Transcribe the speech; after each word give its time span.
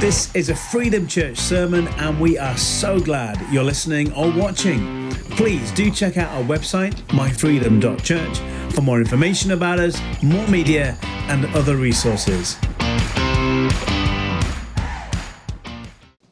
This 0.00 0.32
is 0.36 0.48
a 0.48 0.54
Freedom 0.54 1.08
Church 1.08 1.38
sermon, 1.38 1.88
and 1.88 2.20
we 2.20 2.38
are 2.38 2.56
so 2.56 3.00
glad 3.00 3.36
you're 3.52 3.64
listening 3.64 4.12
or 4.12 4.30
watching. 4.30 5.10
Please 5.30 5.72
do 5.72 5.90
check 5.90 6.16
out 6.16 6.30
our 6.36 6.44
website, 6.44 6.94
myfreedom.church, 7.08 8.38
for 8.72 8.80
more 8.80 9.00
information 9.00 9.50
about 9.50 9.80
us, 9.80 10.00
more 10.22 10.46
media, 10.46 10.96
and 11.02 11.46
other 11.46 11.74
resources. 11.74 12.56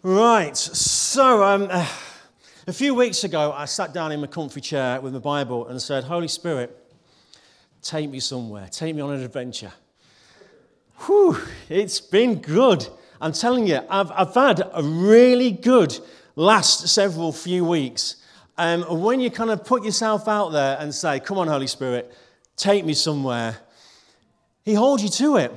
Right, 0.05 0.57
so 0.57 1.43
um, 1.43 1.62
a 2.69 2.73
few 2.73 2.95
weeks 2.95 3.25
ago, 3.25 3.51
I 3.51 3.64
sat 3.64 3.93
down 3.93 4.12
in 4.12 4.21
my 4.21 4.29
comfy 4.29 4.61
chair 4.61 5.01
with 5.01 5.12
my 5.12 5.19
Bible 5.19 5.67
and 5.67 5.83
said, 5.83 6.05
Holy 6.05 6.29
Spirit, 6.29 6.71
take 7.83 8.09
me 8.09 8.21
somewhere, 8.21 8.69
take 8.71 8.95
me 8.95 9.03
on 9.03 9.12
an 9.12 9.25
adventure. 9.25 9.73
Whew, 11.01 11.37
it's 11.69 11.98
been 12.01 12.37
good. 12.37 12.87
I'm 13.20 13.33
telling 13.33 13.66
you, 13.66 13.80
I've, 13.88 14.11
I've 14.12 14.34
had 14.34 14.61
a 14.73 14.83
really 14.83 15.51
good 15.51 15.98
last 16.34 16.88
several 16.88 17.33
few 17.33 17.65
weeks. 17.65 18.16
Um, 18.59 18.83
when 19.02 19.20
you 19.20 19.30
kind 19.30 19.51
of 19.51 19.65
put 19.65 19.84
yourself 19.84 20.29
out 20.29 20.51
there 20.51 20.77
and 20.80 20.95
say, 20.95 21.20
Come 21.20 21.39
on, 21.39 21.48
Holy 21.48 21.66
Spirit, 21.66 22.12
take 22.56 22.84
me 22.84 22.95
somewhere, 22.95 23.59
He 24.65 24.75
holds 24.75 25.02
you 25.02 25.09
to 25.11 25.37
it. 25.37 25.52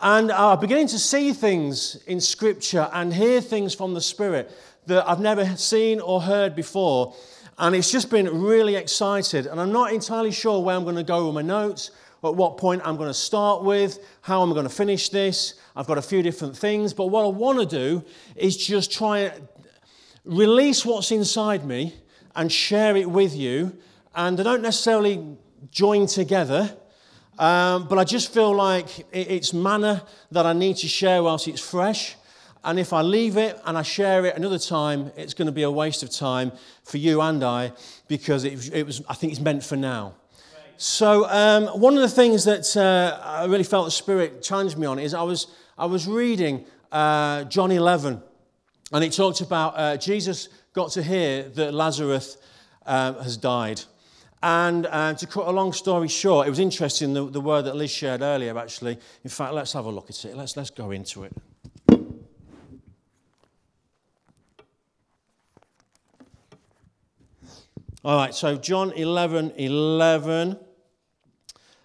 And 0.00 0.30
I'm 0.30 0.60
beginning 0.60 0.86
to 0.88 0.98
see 0.98 1.32
things 1.32 1.96
in 2.06 2.20
Scripture 2.20 2.88
and 2.92 3.12
hear 3.12 3.40
things 3.40 3.74
from 3.74 3.94
the 3.94 4.00
Spirit 4.00 4.50
that 4.86 5.08
I've 5.08 5.20
never 5.20 5.44
seen 5.56 6.00
or 6.00 6.22
heard 6.22 6.54
before. 6.54 7.14
And 7.58 7.74
it's 7.74 7.90
just 7.90 8.08
been 8.08 8.42
really 8.42 8.76
excited. 8.76 9.46
And 9.46 9.60
I'm 9.60 9.72
not 9.72 9.92
entirely 9.92 10.30
sure 10.30 10.62
where 10.62 10.76
I'm 10.76 10.84
going 10.84 10.96
to 10.96 11.02
go 11.02 11.26
with 11.26 11.34
my 11.34 11.42
notes, 11.42 11.90
at 12.22 12.34
what 12.34 12.58
point 12.58 12.82
I'm 12.84 12.96
going 12.96 13.08
to 13.08 13.14
start 13.14 13.64
with, 13.64 13.98
how 14.20 14.42
I'm 14.42 14.52
going 14.52 14.64
to 14.64 14.70
finish 14.70 15.08
this. 15.08 15.54
I've 15.78 15.86
got 15.86 15.96
a 15.96 16.02
few 16.02 16.22
different 16.22 16.56
things. 16.56 16.92
But 16.92 17.06
what 17.06 17.24
I 17.24 17.28
want 17.28 17.60
to 17.60 17.64
do 17.64 18.04
is 18.34 18.56
just 18.56 18.90
try 18.90 19.20
and 19.20 19.48
release 20.24 20.84
what's 20.84 21.12
inside 21.12 21.64
me 21.64 21.94
and 22.34 22.50
share 22.50 22.96
it 22.96 23.08
with 23.08 23.36
you. 23.36 23.78
And 24.12 24.40
I 24.40 24.42
don't 24.42 24.62
necessarily 24.62 25.24
join 25.70 26.08
together. 26.08 26.76
Um, 27.38 27.86
but 27.86 27.96
I 27.96 28.02
just 28.02 28.34
feel 28.34 28.52
like 28.52 29.06
it's 29.12 29.54
manna 29.54 30.04
that 30.32 30.46
I 30.46 30.52
need 30.52 30.78
to 30.78 30.88
share 30.88 31.22
whilst 31.22 31.46
it's 31.46 31.60
fresh. 31.60 32.16
And 32.64 32.80
if 32.80 32.92
I 32.92 33.02
leave 33.02 33.36
it 33.36 33.60
and 33.64 33.78
I 33.78 33.82
share 33.82 34.26
it 34.26 34.36
another 34.36 34.58
time, 34.58 35.12
it's 35.16 35.32
going 35.32 35.46
to 35.46 35.52
be 35.52 35.62
a 35.62 35.70
waste 35.70 36.02
of 36.02 36.10
time 36.10 36.50
for 36.82 36.96
you 36.96 37.20
and 37.20 37.44
I 37.44 37.70
because 38.08 38.42
it, 38.42 38.74
it 38.74 38.84
was, 38.84 39.00
I 39.08 39.14
think 39.14 39.30
it's 39.30 39.40
meant 39.40 39.62
for 39.62 39.76
now. 39.76 40.14
So, 40.80 41.28
um, 41.28 41.66
one 41.80 41.96
of 41.96 42.02
the 42.02 42.08
things 42.08 42.44
that 42.44 42.76
uh, 42.76 43.20
I 43.20 43.46
really 43.46 43.64
felt 43.64 43.86
the 43.86 43.90
Spirit 43.90 44.42
challenged 44.42 44.78
me 44.78 44.86
on 44.86 45.00
is 45.00 45.12
I 45.12 45.22
was, 45.22 45.48
I 45.78 45.86
was 45.86 46.08
reading 46.08 46.64
uh, 46.90 47.44
John 47.44 47.70
11, 47.70 48.20
and 48.92 49.04
it 49.04 49.12
talked 49.12 49.40
about 49.42 49.74
uh, 49.76 49.96
Jesus 49.96 50.48
got 50.72 50.90
to 50.92 51.02
hear 51.04 51.44
that 51.50 51.72
Lazarus 51.72 52.36
uh, 52.84 53.12
has 53.22 53.36
died. 53.36 53.82
And 54.42 54.86
uh, 54.86 55.14
to 55.14 55.26
cut 55.28 55.46
a 55.46 55.52
long 55.52 55.72
story 55.72 56.08
short, 56.08 56.48
it 56.48 56.50
was 56.50 56.58
interesting 56.58 57.14
the, 57.14 57.30
the 57.30 57.40
word 57.40 57.62
that 57.66 57.76
Liz 57.76 57.92
shared 57.92 58.22
earlier, 58.22 58.58
actually. 58.58 58.98
In 59.22 59.30
fact, 59.30 59.52
let's 59.52 59.72
have 59.72 59.84
a 59.84 59.90
look 59.90 60.10
at 60.10 60.24
it. 60.24 60.36
Let's, 60.36 60.56
let's 60.56 60.70
go 60.70 60.90
into 60.90 61.22
it. 61.22 61.32
All 68.04 68.16
right, 68.16 68.34
so 68.34 68.56
John 68.56 68.90
11 68.92 69.52
11. 69.56 70.58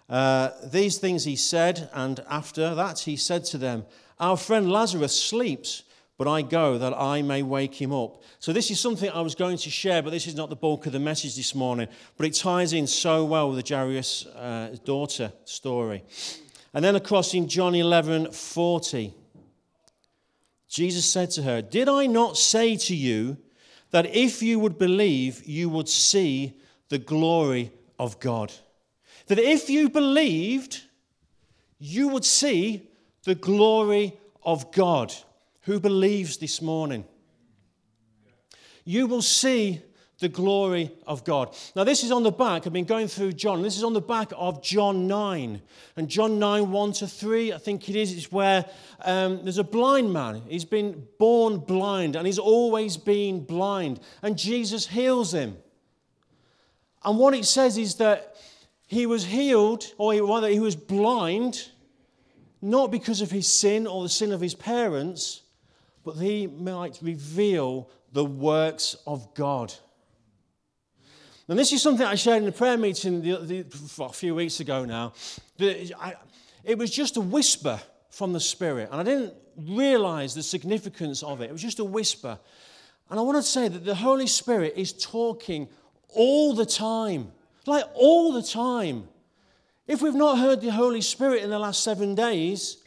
Uh, 0.08 0.50
these 0.64 0.98
things 0.98 1.24
he 1.24 1.36
said, 1.36 1.88
and 1.92 2.20
after 2.28 2.74
that 2.74 3.00
he 3.00 3.16
said 3.16 3.44
to 3.44 3.58
them, 3.58 3.84
Our 4.20 4.36
friend 4.36 4.70
Lazarus 4.70 5.18
sleeps, 5.18 5.82
but 6.18 6.28
I 6.28 6.42
go 6.42 6.78
that 6.78 6.94
I 6.94 7.22
may 7.22 7.42
wake 7.42 7.74
him 7.74 7.92
up. 7.92 8.22
So, 8.38 8.52
this 8.52 8.70
is 8.70 8.78
something 8.78 9.10
I 9.10 9.22
was 9.22 9.34
going 9.34 9.56
to 9.58 9.70
share, 9.70 10.02
but 10.02 10.10
this 10.10 10.26
is 10.26 10.34
not 10.34 10.50
the 10.50 10.56
bulk 10.56 10.86
of 10.86 10.92
the 10.92 11.00
message 11.00 11.36
this 11.36 11.54
morning. 11.54 11.88
But 12.16 12.26
it 12.26 12.34
ties 12.34 12.72
in 12.72 12.86
so 12.86 13.24
well 13.24 13.50
with 13.50 13.64
the 13.64 13.74
Jairus' 13.74 14.26
uh, 14.26 14.76
daughter 14.84 15.32
story. 15.44 16.04
And 16.74 16.84
then 16.84 16.96
across 16.96 17.34
in 17.34 17.48
John 17.48 17.74
11 17.74 18.32
40, 18.32 19.14
Jesus 20.68 21.06
said 21.06 21.30
to 21.32 21.42
her, 21.42 21.62
Did 21.62 21.88
I 21.88 22.06
not 22.06 22.36
say 22.36 22.76
to 22.76 22.94
you 22.94 23.38
that 23.92 24.06
if 24.14 24.42
you 24.42 24.58
would 24.58 24.76
believe, 24.76 25.44
you 25.44 25.68
would 25.68 25.88
see 25.88 26.58
the 26.88 26.98
glory 26.98 27.72
of 27.98 28.18
God? 28.18 28.52
That 29.26 29.38
if 29.38 29.70
you 29.70 29.88
believed, 29.88 30.82
you 31.78 32.08
would 32.08 32.24
see 32.24 32.88
the 33.24 33.34
glory 33.34 34.18
of 34.42 34.70
God. 34.72 35.12
Who 35.62 35.80
believes 35.80 36.36
this 36.36 36.60
morning? 36.60 37.04
You 38.84 39.06
will 39.06 39.22
see 39.22 39.80
the 40.20 40.28
glory 40.28 40.90
of 41.06 41.24
God. 41.24 41.54
Now, 41.74 41.84
this 41.84 42.04
is 42.04 42.12
on 42.12 42.22
the 42.22 42.30
back. 42.30 42.66
I've 42.66 42.72
been 42.72 42.84
going 42.84 43.08
through 43.08 43.32
John. 43.32 43.62
This 43.62 43.76
is 43.76 43.82
on 43.82 43.94
the 43.94 44.00
back 44.00 44.32
of 44.36 44.62
John 44.62 45.08
9. 45.08 45.60
And 45.96 46.08
John 46.08 46.38
9, 46.38 46.70
1 46.70 46.92
to 46.94 47.06
3, 47.06 47.52
I 47.52 47.58
think 47.58 47.88
it 47.88 47.96
is, 47.96 48.12
is 48.12 48.30
where 48.30 48.64
um, 49.04 49.40
there's 49.42 49.58
a 49.58 49.64
blind 49.64 50.12
man. 50.12 50.42
He's 50.48 50.64
been 50.64 51.06
born 51.18 51.58
blind 51.58 52.14
and 52.16 52.26
he's 52.26 52.38
always 52.38 52.96
been 52.96 53.44
blind. 53.44 54.00
And 54.22 54.38
Jesus 54.38 54.86
heals 54.86 55.34
him. 55.34 55.56
And 57.04 57.18
what 57.18 57.34
it 57.34 57.44
says 57.44 57.76
is 57.76 57.96
that 57.96 58.36
he 58.86 59.06
was 59.06 59.24
healed, 59.24 59.84
or 59.98 60.14
rather, 60.14 60.48
he 60.48 60.60
was 60.60 60.76
blind, 60.76 61.70
not 62.60 62.90
because 62.90 63.20
of 63.20 63.30
his 63.30 63.46
sin 63.46 63.86
or 63.86 64.02
the 64.02 64.08
sin 64.08 64.32
of 64.32 64.40
his 64.40 64.54
parents, 64.54 65.42
but 66.04 66.12
he 66.12 66.46
might 66.46 66.98
reveal 67.02 67.90
the 68.12 68.24
works 68.24 68.96
of 69.06 69.34
God. 69.34 69.72
And 71.48 71.58
this 71.58 71.72
is 71.72 71.82
something 71.82 72.06
I 72.06 72.14
shared 72.14 72.42
in 72.42 72.48
a 72.48 72.52
prayer 72.52 72.78
meeting 72.78 73.20
the, 73.20 73.36
the, 73.36 74.04
a 74.04 74.12
few 74.12 74.34
weeks 74.34 74.60
ago 74.60 74.84
now. 74.84 75.12
I, 75.60 76.14
it 76.62 76.78
was 76.78 76.90
just 76.90 77.18
a 77.18 77.20
whisper 77.20 77.80
from 78.08 78.32
the 78.32 78.40
Spirit, 78.40 78.88
and 78.90 79.00
I 79.00 79.04
didn't 79.04 79.34
realize 79.56 80.34
the 80.34 80.42
significance 80.42 81.22
of 81.22 81.42
it. 81.42 81.50
It 81.50 81.52
was 81.52 81.62
just 81.62 81.80
a 81.80 81.84
whisper. 81.84 82.38
And 83.10 83.20
I 83.20 83.22
want 83.22 83.36
to 83.36 83.42
say 83.42 83.68
that 83.68 83.84
the 83.84 83.94
Holy 83.94 84.26
Spirit 84.26 84.74
is 84.76 84.92
talking 84.92 85.68
all 86.08 86.54
the 86.54 86.64
time. 86.64 87.32
Like 87.66 87.84
all 87.94 88.32
the 88.32 88.42
time. 88.42 89.08
If 89.86 90.00
we've 90.00 90.14
not 90.14 90.38
heard 90.38 90.60
the 90.60 90.70
Holy 90.70 91.00
Spirit 91.00 91.42
in 91.42 91.50
the 91.50 91.58
last 91.58 91.82
seven 91.82 92.14
days, 92.14 92.78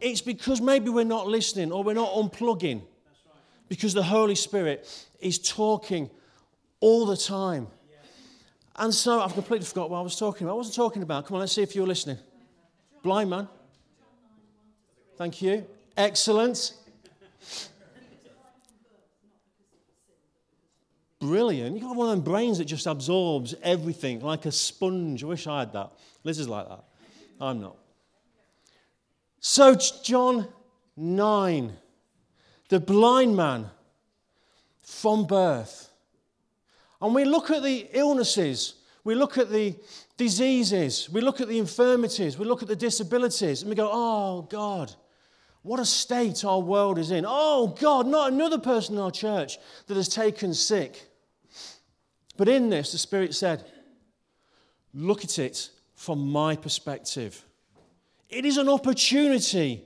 it's 0.00 0.20
because 0.20 0.60
maybe 0.60 0.88
we're 0.88 1.04
not 1.04 1.26
listening 1.26 1.72
or 1.72 1.84
we're 1.84 1.94
not 1.94 2.12
unplugging. 2.12 2.82
Because 3.68 3.92
the 3.92 4.02
Holy 4.02 4.34
Spirit 4.34 4.88
is 5.20 5.38
talking 5.38 6.08
all 6.80 7.04
the 7.04 7.16
time. 7.16 7.66
And 8.76 8.94
so 8.94 9.20
I've 9.20 9.34
completely 9.34 9.66
forgot 9.66 9.90
what 9.90 9.98
I 9.98 10.02
was 10.02 10.16
talking 10.16 10.46
about. 10.46 10.54
I 10.54 10.56
wasn't 10.56 10.76
talking 10.76 11.02
about. 11.02 11.26
Come 11.26 11.34
on, 11.34 11.40
let's 11.40 11.52
see 11.52 11.62
if 11.62 11.74
you're 11.74 11.86
listening. 11.86 12.18
Blind 13.02 13.28
man. 13.28 13.48
Thank 15.16 15.42
you. 15.42 15.66
Excellent. 15.96 16.74
Brilliant. 21.20 21.74
You've 21.74 21.84
got 21.84 21.96
one 21.96 22.08
of 22.08 22.16
them 22.16 22.24
brains 22.24 22.58
that 22.58 22.66
just 22.66 22.86
absorbs 22.86 23.54
everything 23.62 24.20
like 24.20 24.46
a 24.46 24.52
sponge. 24.52 25.24
I 25.24 25.26
wish 25.26 25.46
I 25.46 25.60
had 25.60 25.72
that. 25.72 25.92
Liz 26.24 26.38
is 26.38 26.48
like 26.48 26.68
that. 26.68 26.84
I'm 27.40 27.60
not. 27.60 27.76
So, 29.40 29.76
John 30.02 30.48
9, 30.96 31.72
the 32.68 32.80
blind 32.80 33.36
man 33.36 33.70
from 34.82 35.26
birth. 35.26 35.90
And 37.00 37.14
we 37.14 37.24
look 37.24 37.50
at 37.50 37.62
the 37.62 37.88
illnesses, 37.92 38.74
we 39.04 39.14
look 39.14 39.38
at 39.38 39.50
the 39.50 39.76
diseases, 40.16 41.08
we 41.10 41.20
look 41.20 41.40
at 41.40 41.48
the 41.48 41.58
infirmities, 41.58 42.36
we 42.36 42.44
look 42.44 42.62
at 42.62 42.68
the 42.68 42.76
disabilities, 42.76 43.62
and 43.62 43.70
we 43.70 43.76
go, 43.76 43.88
oh, 43.92 44.42
God. 44.42 44.92
What 45.62 45.80
a 45.80 45.84
state 45.84 46.44
our 46.44 46.60
world 46.60 46.98
is 46.98 47.10
in. 47.10 47.24
Oh, 47.26 47.76
God, 47.78 48.06
not 48.06 48.32
another 48.32 48.58
person 48.58 48.94
in 48.94 49.00
our 49.00 49.10
church 49.10 49.58
that 49.86 49.96
has 49.96 50.08
taken 50.08 50.54
sick. 50.54 51.07
But 52.38 52.48
in 52.48 52.70
this, 52.70 52.92
the 52.92 52.98
Spirit 52.98 53.34
said, 53.34 53.64
Look 54.94 55.22
at 55.22 55.38
it 55.38 55.68
from 55.94 56.32
my 56.32 56.56
perspective. 56.56 57.44
It 58.30 58.46
is 58.46 58.56
an 58.56 58.68
opportunity 58.68 59.84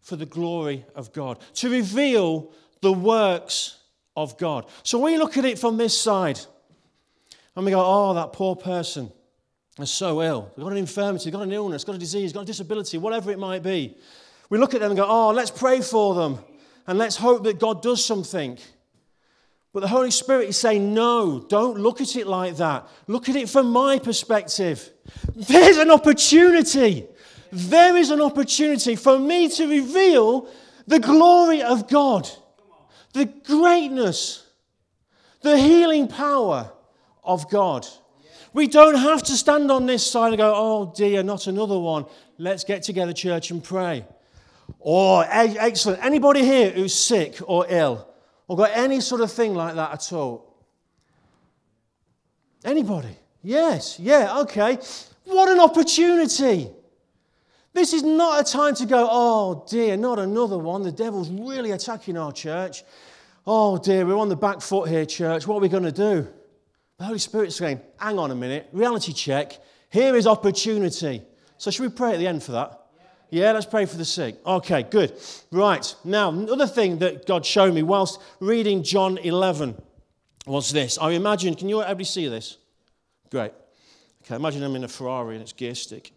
for 0.00 0.16
the 0.16 0.26
glory 0.26 0.84
of 0.96 1.12
God, 1.12 1.38
to 1.54 1.70
reveal 1.70 2.50
the 2.80 2.92
works 2.92 3.76
of 4.16 4.36
God. 4.38 4.66
So 4.82 4.98
we 4.98 5.18
look 5.18 5.36
at 5.36 5.44
it 5.44 5.58
from 5.58 5.76
this 5.76 5.96
side 5.96 6.40
and 7.54 7.64
we 7.64 7.70
go, 7.70 7.82
Oh, 7.84 8.14
that 8.14 8.32
poor 8.32 8.56
person 8.56 9.12
is 9.78 9.90
so 9.90 10.22
ill. 10.22 10.50
They've 10.56 10.64
got 10.64 10.72
an 10.72 10.78
infirmity, 10.78 11.26
they've 11.26 11.34
got 11.34 11.42
an 11.42 11.52
illness, 11.52 11.84
got 11.84 11.94
a 11.94 11.98
disease, 11.98 12.32
They've 12.32 12.38
got 12.38 12.42
a 12.42 12.46
disability, 12.46 12.96
whatever 12.96 13.30
it 13.30 13.38
might 13.38 13.62
be. 13.62 13.96
We 14.48 14.58
look 14.58 14.72
at 14.74 14.80
them 14.80 14.90
and 14.90 14.98
go, 14.98 15.06
Oh, 15.06 15.30
let's 15.30 15.50
pray 15.50 15.82
for 15.82 16.14
them 16.14 16.38
and 16.86 16.98
let's 16.98 17.16
hope 17.16 17.44
that 17.44 17.58
God 17.58 17.82
does 17.82 18.02
something. 18.04 18.58
But 19.72 19.80
the 19.80 19.88
Holy 19.88 20.10
Spirit 20.10 20.48
is 20.48 20.56
saying, 20.56 20.92
no, 20.92 21.38
don't 21.48 21.78
look 21.78 22.00
at 22.00 22.16
it 22.16 22.26
like 22.26 22.56
that. 22.56 22.88
Look 23.06 23.28
at 23.28 23.36
it 23.36 23.48
from 23.48 23.70
my 23.70 23.98
perspective. 23.98 24.90
There's 25.34 25.76
an 25.76 25.90
opportunity. 25.90 27.06
There 27.52 27.96
is 27.96 28.10
an 28.10 28.20
opportunity 28.20 28.96
for 28.96 29.18
me 29.18 29.48
to 29.50 29.68
reveal 29.68 30.48
The 30.90 30.98
glory 30.98 31.62
of 31.62 31.88
God, 31.88 32.28
the 33.12 33.26
greatness, 33.26 34.44
the 35.40 35.56
healing 35.56 36.08
power 36.08 36.72
of 37.22 37.48
God. 37.48 37.86
We 38.52 38.66
don't 38.66 38.96
have 38.96 39.22
to 39.22 39.36
stand 39.36 39.70
on 39.70 39.86
this 39.86 40.04
side 40.04 40.30
and 40.30 40.38
go, 40.38 40.52
oh 40.52 40.92
dear, 40.96 41.22
not 41.22 41.46
another 41.46 41.78
one. 41.78 42.06
Let's 42.38 42.64
get 42.64 42.82
together, 42.82 43.12
church, 43.12 43.52
and 43.52 43.62
pray. 43.62 44.04
Or, 44.80 45.24
excellent. 45.28 46.04
Anybody 46.04 46.42
here 46.44 46.70
who's 46.70 46.92
sick 46.94 47.38
or 47.46 47.66
ill 47.68 48.08
or 48.50 48.56
got 48.56 48.72
any 48.74 49.00
sort 49.00 49.20
of 49.20 49.30
thing 49.30 49.54
like 49.54 49.76
that 49.76 49.92
at 49.92 50.12
all? 50.12 50.56
Anybody? 52.64 53.16
Yes, 53.44 54.00
yeah, 54.00 54.40
okay. 54.40 54.76
What 55.26 55.48
an 55.48 55.60
opportunity. 55.60 56.68
This 57.72 57.92
is 57.92 58.02
not 58.02 58.40
a 58.40 58.52
time 58.52 58.74
to 58.74 58.86
go, 58.86 59.06
oh 59.08 59.64
dear, 59.70 59.96
not 59.96 60.18
another 60.18 60.58
one. 60.58 60.82
The 60.82 60.90
devil's 60.90 61.30
really 61.30 61.70
attacking 61.70 62.18
our 62.18 62.32
church. 62.32 62.82
Oh 63.46 63.78
dear, 63.78 64.04
we're 64.04 64.18
on 64.18 64.28
the 64.28 64.34
back 64.34 64.60
foot 64.60 64.88
here, 64.88 65.06
church. 65.06 65.46
What 65.46 65.58
are 65.58 65.60
we 65.60 65.68
going 65.68 65.84
to 65.84 65.92
do? 65.92 66.26
The 66.98 67.04
Holy 67.04 67.20
Spirit's 67.20 67.54
saying, 67.54 67.80
hang 68.00 68.18
on 68.18 68.32
a 68.32 68.34
minute, 68.34 68.68
reality 68.72 69.12
check. 69.12 69.60
Here 69.90 70.16
is 70.16 70.26
opportunity. 70.26 71.22
So, 71.56 71.70
should 71.70 71.82
we 71.82 71.88
pray 71.88 72.14
at 72.14 72.18
the 72.18 72.26
end 72.26 72.42
for 72.42 72.50
that? 72.50 72.79
Yeah, 73.30 73.52
let's 73.52 73.66
pray 73.66 73.86
for 73.86 73.96
the 73.96 74.04
sick. 74.04 74.36
Okay, 74.44 74.82
good. 74.82 75.12
Right. 75.52 75.94
Now, 76.04 76.30
another 76.30 76.66
thing 76.66 76.98
that 76.98 77.26
God 77.26 77.46
showed 77.46 77.72
me 77.72 77.82
whilst 77.82 78.20
reading 78.40 78.82
John 78.82 79.18
11 79.18 79.80
was 80.46 80.70
this. 80.70 80.98
I 80.98 81.12
imagine, 81.12 81.54
can 81.54 81.68
you 81.68 81.80
everybody 81.80 82.04
see 82.04 82.26
this? 82.26 82.56
Great. 83.30 83.52
Okay, 84.24 84.34
imagine 84.34 84.64
I'm 84.64 84.74
in 84.74 84.82
a 84.82 84.88
Ferrari 84.88 85.36
and 85.36 85.42
it's 85.42 85.52
gear 85.52 85.76
stick. 85.76 86.10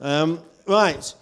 Um, 0.00 0.40
right. 0.68 1.14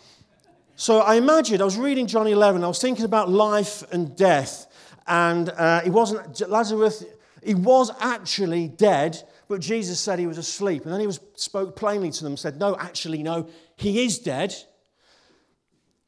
So 0.76 1.00
I 1.00 1.14
imagined, 1.14 1.62
I 1.62 1.64
was 1.64 1.78
reading 1.78 2.06
John 2.06 2.26
11, 2.26 2.62
I 2.62 2.68
was 2.68 2.78
thinking 2.78 3.06
about 3.06 3.30
life 3.30 3.82
and 3.92 4.14
death. 4.14 4.66
And 5.06 5.48
uh, 5.48 5.80
he 5.80 5.90
wasn't, 5.90 6.48
Lazarus, 6.48 7.04
he 7.42 7.54
was 7.54 7.90
actually 8.00 8.68
dead, 8.68 9.22
but 9.48 9.60
Jesus 9.60 9.98
said 9.98 10.18
he 10.18 10.26
was 10.26 10.38
asleep. 10.38 10.84
And 10.84 10.92
then 10.92 11.00
he 11.00 11.06
was, 11.06 11.18
spoke 11.34 11.76
plainly 11.76 12.10
to 12.10 12.24
them, 12.24 12.36
said, 12.36 12.58
No, 12.58 12.76
actually, 12.76 13.22
no, 13.22 13.48
he 13.76 14.04
is 14.04 14.18
dead. 14.18 14.54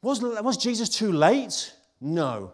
Was, 0.05 0.21
was 0.21 0.57
Jesus 0.57 0.87
too 0.87 1.11
late? 1.11 1.73
No. 1.99 2.53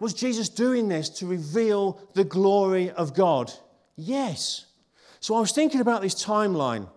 Was 0.00 0.12
Jesus 0.12 0.48
doing 0.48 0.88
this 0.88 1.08
to 1.20 1.26
reveal 1.26 2.00
the 2.14 2.24
glory 2.24 2.90
of 2.90 3.14
God? 3.14 3.52
Yes. 3.94 4.66
So 5.20 5.36
I 5.36 5.40
was 5.40 5.52
thinking 5.52 5.80
about 5.80 6.02
this 6.02 6.16
timeline. 6.16 6.88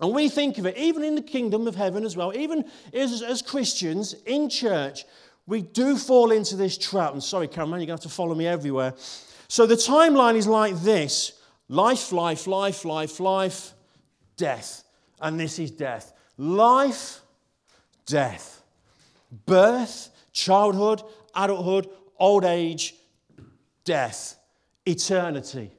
And 0.00 0.14
we 0.14 0.30
think 0.30 0.56
of 0.56 0.64
it, 0.64 0.78
even 0.78 1.04
in 1.04 1.14
the 1.14 1.20
kingdom 1.20 1.66
of 1.66 1.74
heaven 1.74 2.06
as 2.06 2.16
well, 2.16 2.34
even 2.34 2.64
as, 2.94 3.20
as 3.20 3.42
Christians 3.42 4.14
in 4.24 4.48
church, 4.48 5.04
we 5.46 5.60
do 5.60 5.98
fall 5.98 6.30
into 6.30 6.56
this 6.56 6.78
trap. 6.78 7.12
And 7.12 7.22
sorry, 7.22 7.48
Cameron, 7.48 7.82
you're 7.82 7.88
going 7.88 7.98
to 7.98 8.04
have 8.04 8.10
to 8.10 8.16
follow 8.16 8.34
me 8.34 8.46
everywhere. 8.46 8.94
So 9.48 9.66
the 9.66 9.74
timeline 9.74 10.36
is 10.36 10.46
like 10.46 10.74
this 10.76 11.38
life, 11.68 12.12
life, 12.12 12.46
life, 12.46 12.82
life, 12.86 13.20
life, 13.20 13.74
death. 14.38 14.84
And 15.20 15.38
this 15.38 15.58
is 15.58 15.70
death. 15.70 16.14
Life, 16.38 17.20
death 18.06 18.57
birth, 19.46 20.10
childhood, 20.32 21.02
adulthood, 21.34 21.88
old 22.18 22.44
age, 22.44 22.94
death, 23.84 24.36
eternity. 24.86 25.70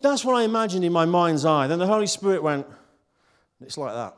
That's 0.00 0.24
what 0.24 0.36
I 0.36 0.42
imagined 0.42 0.84
in 0.84 0.92
my 0.92 1.04
mind's 1.04 1.44
eye. 1.44 1.66
Then 1.66 1.78
the 1.78 1.86
Holy 1.86 2.06
Spirit 2.06 2.42
went, 2.42 2.66
it's 3.60 3.78
like 3.78 3.94
that. 3.94 4.16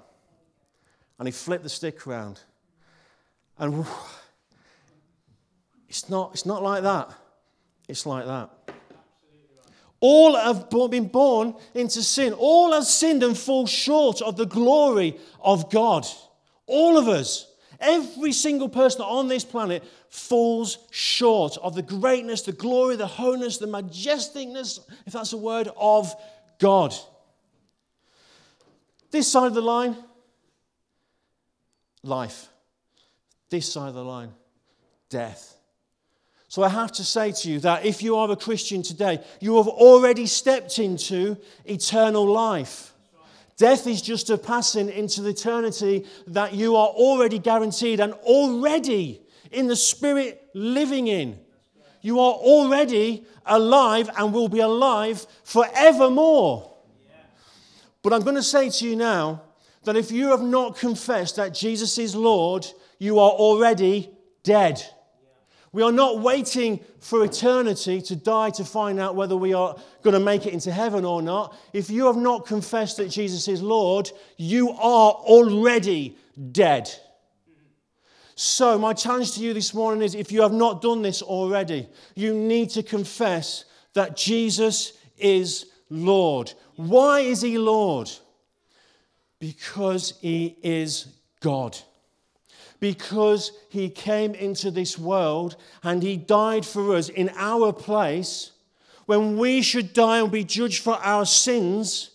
And 1.19 1.27
he 1.27 1.33
flipped 1.33 1.65
the 1.65 1.69
stick 1.69 2.07
around. 2.07 2.41
And 3.59 3.85
it's 5.89 6.09
not, 6.09 6.33
it's 6.33 6.47
not 6.47 6.63
like 6.63 6.83
that. 6.83 7.11
It's 7.89 8.07
like 8.07 8.27
that. 8.27 8.51
All 10.01 10.37
have 10.37 10.71
been 10.91 11.09
born 11.09 11.55
into 11.75 12.03
sin. 12.03 12.33
All 12.33 12.73
have 12.73 12.85
sinned 12.85 13.23
and 13.23 13.37
fall 13.37 13.67
short 13.67 14.23
of 14.23 14.37
the 14.37 14.47
glory 14.47 15.19
of 15.41 15.71
God. 15.71 16.07
All 16.67 16.99
of 16.99 17.09
us. 17.09 17.47
Every 17.81 18.33
single 18.33 18.69
person 18.69 19.03
on 19.03 19.29
this 19.29 19.45
planet 19.45 19.85
falls 20.09 20.79
short 20.91 21.57
of 21.59 21.75
the 21.75 21.83
greatness, 21.83 22.43
the 22.43 22.53
glory, 22.53 22.97
the 22.97 23.07
holiness, 23.07 23.59
the 23.59 23.67
majesticness, 23.67 24.81
if 25.07 25.13
that's 25.13 25.33
a 25.33 25.37
word, 25.37 25.69
of 25.77 26.15
God. 26.59 26.95
This 29.11 29.31
side 29.31 29.47
of 29.47 29.55
the 29.55 29.63
line, 29.63 29.97
life. 32.03 32.49
This 33.51 33.73
side 33.73 33.89
of 33.89 33.95
the 33.95 34.05
line, 34.05 34.33
death. 35.09 35.57
So 36.49 36.63
I 36.63 36.69
have 36.69 36.93
to 36.93 37.05
say 37.05 37.33
to 37.33 37.51
you 37.51 37.61
that 37.61 37.85
if 37.85 38.03
you 38.03 38.17
are 38.17 38.31
a 38.31 38.37
Christian 38.37 38.83
today, 38.83 39.23
you 39.41 39.57
have 39.57 39.69
already 39.69 40.27
stepped 40.27 40.79
into 40.79 41.37
eternal 41.65 42.27
life. 42.27 42.93
Death 43.59 43.89
is 43.89 44.01
just 44.01 44.31
a 44.31 44.39
passing 44.39 44.89
into 44.89 45.21
the 45.21 45.31
eternity 45.31 46.07
that 46.29 46.55
you 46.55 46.77
are 46.77 46.89
already 46.89 47.41
guaranteed 47.41 47.99
and 47.99 48.13
already 48.15 49.21
in 49.51 49.67
the 49.67 49.75
Spirit 49.75 50.49
living 50.55 51.09
in. 51.09 51.39
You 52.01 52.21
are 52.21 52.33
already 52.33 53.27
alive 53.45 54.09
and 54.17 54.33
will 54.33 54.49
be 54.49 54.61
alive 54.61 55.27
forevermore. 55.43 56.73
But 58.03 58.13
I'm 58.13 58.23
going 58.23 58.37
to 58.37 58.43
say 58.45 58.71
to 58.71 58.89
you 58.89 58.95
now 58.95 59.43
that 59.83 59.97
if 59.97 60.13
you 60.13 60.29
have 60.29 60.43
not 60.43 60.79
confessed 60.79 61.35
that 61.37 61.53
Jesus 61.53 61.99
is 61.99 62.15
Lord, 62.15 62.65
you 62.99 63.19
are 63.19 63.31
already 63.31 64.11
dead. 64.45 64.85
We 65.73 65.83
are 65.83 65.93
not 65.93 66.21
waiting 66.21 66.81
for 66.99 67.25
eternity 67.25 68.01
to 68.03 68.17
die 68.17 68.51
to 68.51 68.65
find 68.65 68.99
out 68.99 69.15
whether 69.15 69.37
we 69.37 69.53
are 69.53 69.77
going 70.03 70.15
to 70.15 70.21
make 70.21 70.47
it 70.47 70.55
into 70.55 70.73
heaven 70.73 71.05
or 71.05 71.21
not. 71.21 71.55
If 71.73 71.91
you 71.91 72.07
have 72.07 72.17
not 72.17 72.47
confessed 72.47 72.97
that 72.97 73.11
Jesus 73.11 73.49
is 73.49 73.61
Lord, 73.61 74.11
you 74.37 74.71
are 74.71 75.13
already 75.13 76.17
dead. 76.53 76.91
So, 78.35 78.79
my 78.79 78.93
challenge 78.95 79.33
to 79.33 79.41
you 79.41 79.53
this 79.53 79.75
morning 79.75 80.03
is 80.03 80.15
if 80.15 80.31
you 80.31 80.43
have 80.43 80.53
not 80.53 80.81
done 80.81 81.03
this 81.03 81.23
already, 81.23 81.89
you 82.15 82.35
need 82.35 82.71
to 82.71 82.83
confess 82.83 83.65
that 83.95 84.17
Jesus 84.17 84.93
is 85.19 85.67
Lord. 85.91 86.53
Why 86.77 87.21
is 87.21 87.43
he 87.43 87.59
Lord? 87.59 88.11
Because 89.41 90.15
he 90.21 90.57
is 90.63 91.09
God 91.41 91.77
because 92.81 93.53
he 93.69 93.91
came 93.91 94.35
into 94.35 94.71
this 94.71 94.99
world 94.99 95.57
and 95.83 96.03
he 96.03 96.17
died 96.17 96.65
for 96.65 96.95
us 96.95 97.09
in 97.09 97.31
our 97.37 97.73
place. 97.73 98.53
When 99.07 99.39
we 99.39 99.63
should 99.63 99.93
die 99.93 100.21
and 100.21 100.31
be 100.31 100.45
judged 100.45 100.83
for 100.83 100.95
our 100.95 101.27
sins, 101.27 102.11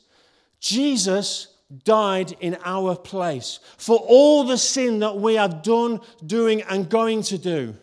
Jesus 0.60 1.48
died 1.84 2.36
in 2.40 2.58
our 2.64 2.96
place 2.96 3.60
for 3.78 3.98
all 3.98 4.44
the 4.44 4.58
sin 4.58 5.00
that 5.00 5.18
we 5.18 5.36
have 5.36 5.64
done, 5.64 6.00
doing, 6.26 6.62
and 6.64 6.90
going 6.90 7.24
to 7.24 7.38
do. 7.38 7.76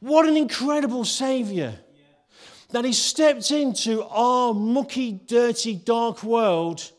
What 0.00 0.28
an 0.28 0.36
incredible 0.36 1.04
Savior! 1.04 1.78
That 2.70 2.84
He 2.84 2.92
stepped 2.92 3.50
into 3.50 4.04
our 4.04 4.54
mucky, 4.54 5.12
dirty, 5.12 5.74
dark 5.74 6.22
world 6.22 6.90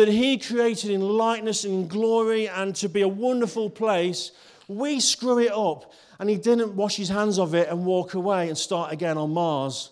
that 0.00 0.08
He 0.08 0.38
created 0.38 0.90
in 0.90 1.02
likeness 1.02 1.64
and 1.64 1.86
glory 1.86 2.48
and 2.48 2.74
to 2.76 2.88
be 2.88 3.02
a 3.02 3.08
wonderful 3.08 3.68
place, 3.68 4.32
we 4.66 4.98
screw 4.98 5.38
it 5.38 5.52
up. 5.52 5.92
And 6.18 6.30
He 6.30 6.38
didn't 6.38 6.74
wash 6.74 6.96
His 6.96 7.10
hands 7.10 7.38
of 7.38 7.54
it 7.54 7.68
and 7.68 7.84
walk 7.84 8.14
away 8.14 8.48
and 8.48 8.56
start 8.56 8.94
again 8.94 9.18
on 9.18 9.34
Mars. 9.34 9.90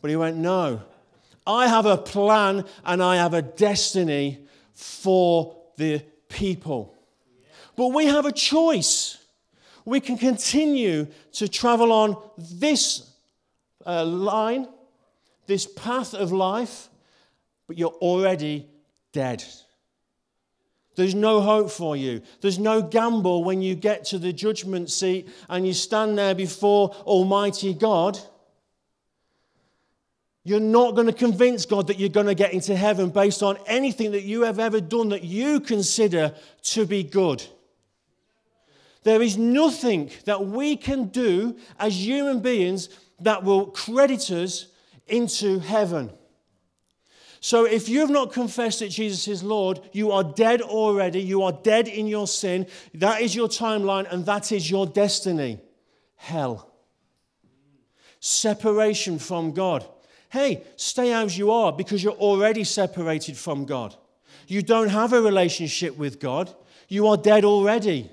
But 0.00 0.08
He 0.08 0.16
went, 0.16 0.38
No, 0.38 0.80
I 1.46 1.68
have 1.68 1.84
a 1.84 1.98
plan 1.98 2.64
and 2.86 3.02
I 3.02 3.16
have 3.16 3.34
a 3.34 3.42
destiny 3.42 4.38
for 4.72 5.54
the 5.76 6.02
people. 6.30 6.96
But 7.76 7.88
we 7.88 8.06
have 8.06 8.24
a 8.24 8.32
choice. 8.32 9.18
We 9.84 10.00
can 10.00 10.16
continue 10.16 11.06
to 11.32 11.48
travel 11.48 11.92
on 11.92 12.16
this 12.38 13.10
uh, 13.84 14.06
line, 14.06 14.68
this 15.46 15.66
path 15.66 16.14
of 16.14 16.32
life, 16.32 16.88
but 17.66 17.76
you're 17.76 17.90
already 17.90 18.66
dead. 19.12 19.44
There's 20.96 21.14
no 21.14 21.40
hope 21.40 21.70
for 21.70 21.96
you. 21.96 22.20
There's 22.40 22.58
no 22.58 22.82
gamble 22.82 23.44
when 23.44 23.62
you 23.62 23.74
get 23.74 24.04
to 24.06 24.18
the 24.18 24.32
judgment 24.32 24.90
seat 24.90 25.28
and 25.48 25.66
you 25.66 25.72
stand 25.72 26.18
there 26.18 26.34
before 26.34 26.90
Almighty 27.04 27.72
God. 27.72 28.18
You're 30.44 30.60
not 30.60 30.94
going 30.94 31.06
to 31.06 31.12
convince 31.12 31.64
God 31.64 31.86
that 31.86 31.98
you're 31.98 32.08
going 32.08 32.26
to 32.26 32.34
get 32.34 32.52
into 32.52 32.74
heaven 32.74 33.10
based 33.10 33.42
on 33.42 33.58
anything 33.66 34.12
that 34.12 34.24
you 34.24 34.42
have 34.42 34.58
ever 34.58 34.80
done 34.80 35.10
that 35.10 35.22
you 35.22 35.60
consider 35.60 36.34
to 36.62 36.86
be 36.86 37.02
good. 37.02 37.44
There 39.02 39.22
is 39.22 39.38
nothing 39.38 40.10
that 40.24 40.46
we 40.46 40.76
can 40.76 41.06
do 41.06 41.56
as 41.78 41.94
human 42.04 42.40
beings 42.40 42.88
that 43.20 43.44
will 43.44 43.66
credit 43.66 44.30
us 44.30 44.66
into 45.06 45.58
heaven. 45.60 46.10
So 47.40 47.64
if 47.64 47.88
you 47.88 48.00
have 48.00 48.10
not 48.10 48.32
confessed 48.32 48.80
that 48.80 48.90
Jesus 48.90 49.26
is 49.26 49.42
Lord, 49.42 49.80
you 49.92 50.12
are 50.12 50.22
dead 50.22 50.60
already. 50.60 51.22
You 51.22 51.42
are 51.42 51.52
dead 51.52 51.88
in 51.88 52.06
your 52.06 52.26
sin. 52.26 52.66
That 52.94 53.22
is 53.22 53.34
your 53.34 53.48
timeline 53.48 54.06
and 54.12 54.26
that 54.26 54.52
is 54.52 54.70
your 54.70 54.86
destiny. 54.86 55.58
Hell. 56.16 56.70
Separation 58.20 59.18
from 59.18 59.52
God. 59.52 59.86
Hey, 60.28 60.62
stay 60.76 61.14
as 61.14 61.38
you 61.38 61.50
are 61.50 61.72
because 61.72 62.04
you're 62.04 62.12
already 62.12 62.62
separated 62.62 63.38
from 63.38 63.64
God. 63.64 63.96
You 64.46 64.60
don't 64.60 64.90
have 64.90 65.14
a 65.14 65.22
relationship 65.22 65.96
with 65.96 66.20
God. 66.20 66.54
You 66.88 67.08
are 67.08 67.16
dead 67.16 67.46
already. 67.46 68.10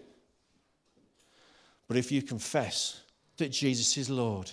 But 1.90 1.98
if 1.98 2.14
you 2.14 2.22
confess 2.22 3.02
that 3.36 3.50
Jesus 3.50 3.98
is 3.98 4.10
Lord, 4.10 4.50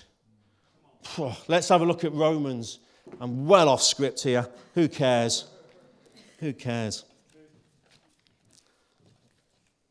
let's 1.46 1.68
have 1.68 1.80
a 1.80 1.84
look 1.84 2.02
at 2.02 2.12
Romans 2.12 2.80
I'm 3.20 3.46
well 3.46 3.68
off 3.68 3.82
script 3.82 4.22
here. 4.22 4.48
Who 4.74 4.88
cares? 4.88 5.46
Who 6.40 6.52
cares? 6.52 7.04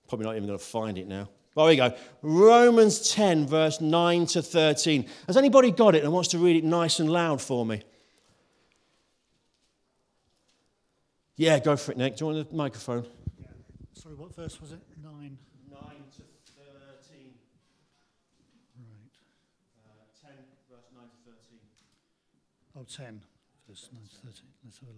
Probably 0.07 0.25
not 0.25 0.35
even 0.35 0.47
going 0.47 0.59
to 0.59 0.63
find 0.63 0.97
it 0.97 1.07
now. 1.07 1.29
There 1.55 1.65
we 1.65 1.75
go. 1.75 1.95
Romans 2.21 3.11
10, 3.11 3.47
verse 3.47 3.79
9 3.79 4.25
to 4.27 4.41
13. 4.41 5.07
Has 5.27 5.37
anybody 5.37 5.71
got 5.71 5.95
it 5.95 6.03
and 6.03 6.11
wants 6.11 6.29
to 6.29 6.37
read 6.37 6.55
it 6.55 6.63
nice 6.63 6.99
and 6.99 7.09
loud 7.09 7.41
for 7.41 7.65
me? 7.65 7.81
Yeah, 11.35 11.59
go 11.59 11.75
for 11.75 11.91
it, 11.91 11.97
Nick. 11.97 12.17
Do 12.17 12.25
you 12.25 12.33
want 12.33 12.49
the 12.49 12.55
microphone? 12.55 13.05
Yeah. 13.39 13.47
Sorry, 13.93 14.15
what 14.15 14.35
verse 14.35 14.59
was 14.61 14.71
it? 14.71 14.79
9. 15.01 15.37
Oh, 22.75 22.83
10, 22.83 23.21
verse 23.67 23.89
9 23.93 24.01
to 24.03 24.09
13. 24.15 24.31
Let's 24.65 24.79
have 24.79 24.89
a 24.89 24.93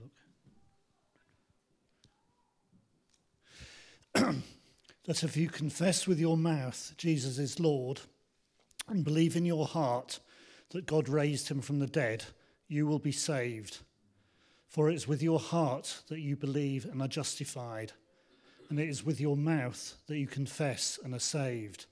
look. 4.23 4.35
that 5.05 5.23
if 5.23 5.35
you 5.35 5.49
confess 5.49 6.07
with 6.07 6.19
your 6.19 6.37
mouth 6.37 6.93
Jesus 6.97 7.37
is 7.37 7.59
Lord 7.59 7.99
and 8.87 9.03
believe 9.03 9.35
in 9.35 9.45
your 9.45 9.65
heart 9.65 10.19
that 10.69 10.85
God 10.85 11.09
raised 11.09 11.49
him 11.49 11.59
from 11.59 11.79
the 11.79 11.87
dead, 11.87 12.23
you 12.69 12.87
will 12.87 12.99
be 12.99 13.11
saved. 13.11 13.79
For 14.69 14.89
it 14.89 14.95
is 14.95 15.07
with 15.07 15.21
your 15.21 15.39
heart 15.39 16.01
that 16.07 16.19
you 16.19 16.35
believe 16.35 16.85
and 16.85 17.01
are 17.01 17.07
justified, 17.07 17.93
and 18.69 18.79
it 18.79 18.89
is 18.89 19.05
with 19.05 19.19
your 19.19 19.37
mouth 19.37 19.95
that 20.07 20.17
you 20.17 20.27
confess 20.27 20.97
and 21.03 21.13
are 21.13 21.19
saved. 21.19 21.85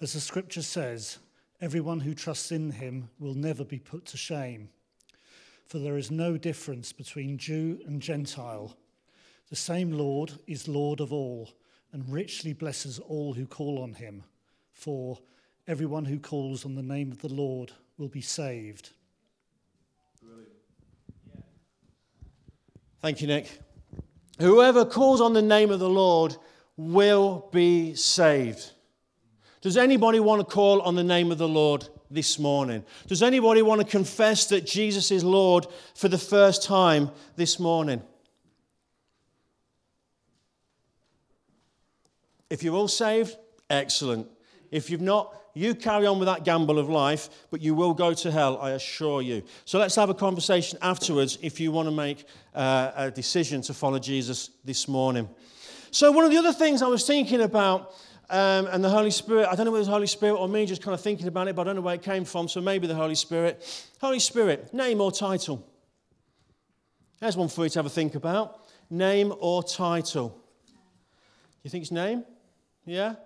As 0.00 0.14
the 0.14 0.20
scripture 0.20 0.62
says, 0.62 1.18
Everyone 1.60 2.00
who 2.00 2.14
trusts 2.14 2.52
in 2.52 2.70
him 2.70 3.10
will 3.18 3.34
never 3.34 3.64
be 3.64 3.78
put 3.78 4.06
to 4.06 4.16
shame. 4.16 4.70
For 5.66 5.78
there 5.78 5.98
is 5.98 6.10
no 6.10 6.36
difference 6.36 6.92
between 6.92 7.38
Jew 7.38 7.80
and 7.86 8.00
Gentile. 8.00 8.76
The 9.50 9.56
same 9.56 9.92
Lord 9.92 10.32
is 10.46 10.68
Lord 10.68 11.00
of 11.00 11.12
all 11.12 11.50
and 11.92 12.08
richly 12.08 12.52
blesses 12.52 12.98
all 12.98 13.34
who 13.34 13.46
call 13.46 13.82
on 13.82 13.94
him. 13.94 14.24
For 14.72 15.18
everyone 15.66 16.04
who 16.04 16.18
calls 16.18 16.64
on 16.64 16.74
the 16.74 16.82
name 16.82 17.12
of 17.12 17.20
the 17.20 17.28
Lord 17.28 17.72
will 17.98 18.08
be 18.08 18.20
saved. 18.20 18.90
Brilliant. 20.22 20.48
Thank 23.00 23.20
you, 23.20 23.26
Nick. 23.26 23.60
Whoever 24.38 24.84
calls 24.84 25.20
on 25.20 25.32
the 25.32 25.42
name 25.42 25.70
of 25.70 25.80
the 25.80 25.88
Lord 25.88 26.36
will 26.76 27.48
be 27.52 27.94
saved. 27.94 28.70
Does 29.60 29.76
anybody 29.76 30.20
want 30.20 30.40
to 30.40 30.44
call 30.54 30.80
on 30.82 30.94
the 30.94 31.04
name 31.04 31.30
of 31.30 31.38
the 31.38 31.48
Lord 31.48 31.86
this 32.10 32.38
morning? 32.38 32.82
Does 33.06 33.22
anybody 33.22 33.60
want 33.60 33.80
to 33.82 33.86
confess 33.86 34.46
that 34.46 34.64
Jesus 34.64 35.10
is 35.10 35.22
Lord 35.22 35.66
for 35.94 36.08
the 36.08 36.18
first 36.18 36.62
time 36.62 37.10
this 37.36 37.60
morning? 37.60 38.02
If 42.48 42.62
you're 42.62 42.74
all 42.74 42.88
saved, 42.88 43.36
excellent. 43.68 44.26
If 44.70 44.88
you've 44.88 45.02
not, 45.02 45.36
you 45.52 45.74
carry 45.74 46.06
on 46.06 46.18
with 46.18 46.26
that 46.26 46.44
gamble 46.44 46.78
of 46.78 46.88
life, 46.88 47.28
but 47.50 47.60
you 47.60 47.74
will 47.74 47.92
go 47.92 48.14
to 48.14 48.30
hell, 48.30 48.58
I 48.62 48.70
assure 48.70 49.20
you. 49.20 49.42
So 49.66 49.78
let's 49.78 49.94
have 49.96 50.08
a 50.08 50.14
conversation 50.14 50.78
afterwards 50.80 51.38
if 51.42 51.60
you 51.60 51.70
want 51.70 51.86
to 51.86 51.94
make 51.94 52.24
uh, 52.54 52.92
a 52.96 53.10
decision 53.10 53.60
to 53.62 53.74
follow 53.74 53.98
Jesus 53.98 54.50
this 54.64 54.88
morning. 54.88 55.28
So, 55.92 56.12
one 56.12 56.24
of 56.24 56.30
the 56.30 56.38
other 56.38 56.52
things 56.52 56.82
I 56.82 56.86
was 56.86 57.04
thinking 57.04 57.40
about 57.40 57.92
um, 58.30 58.66
and 58.66 58.82
the 58.82 58.88
Holy 58.88 59.10
Spirit, 59.10 59.48
I 59.50 59.56
don't 59.56 59.66
know 59.66 59.72
whether 59.72 59.78
it 59.78 59.80
was 59.80 59.86
the 59.88 59.92
Holy 59.92 60.06
Spirit 60.06 60.36
or 60.36 60.48
me 60.48 60.64
just 60.64 60.82
kind 60.82 60.94
of 60.94 61.00
thinking 61.00 61.26
about 61.26 61.48
it, 61.48 61.56
but 61.56 61.62
I 61.62 61.64
don't 61.64 61.76
know 61.76 61.82
where 61.82 61.96
it 61.96 62.02
came 62.02 62.24
from, 62.24 62.48
so 62.48 62.60
maybe 62.60 62.86
the 62.86 62.94
Holy 62.94 63.16
Spirit. 63.16 63.90
Holy 64.00 64.20
Spirit, 64.20 64.72
name 64.72 65.00
or 65.00 65.10
title? 65.10 65.66
There's 67.18 67.36
one 67.36 67.48
for 67.48 67.64
you 67.64 67.70
to 67.70 67.78
have 67.80 67.86
a 67.86 67.90
think 67.90 68.14
about. 68.14 68.60
Name 68.88 69.34
or 69.40 69.62
title? 69.62 70.40
You 71.62 71.70
think 71.70 71.82
it's 71.82 71.90
name? 71.90 72.24
Yeah? 72.86 73.16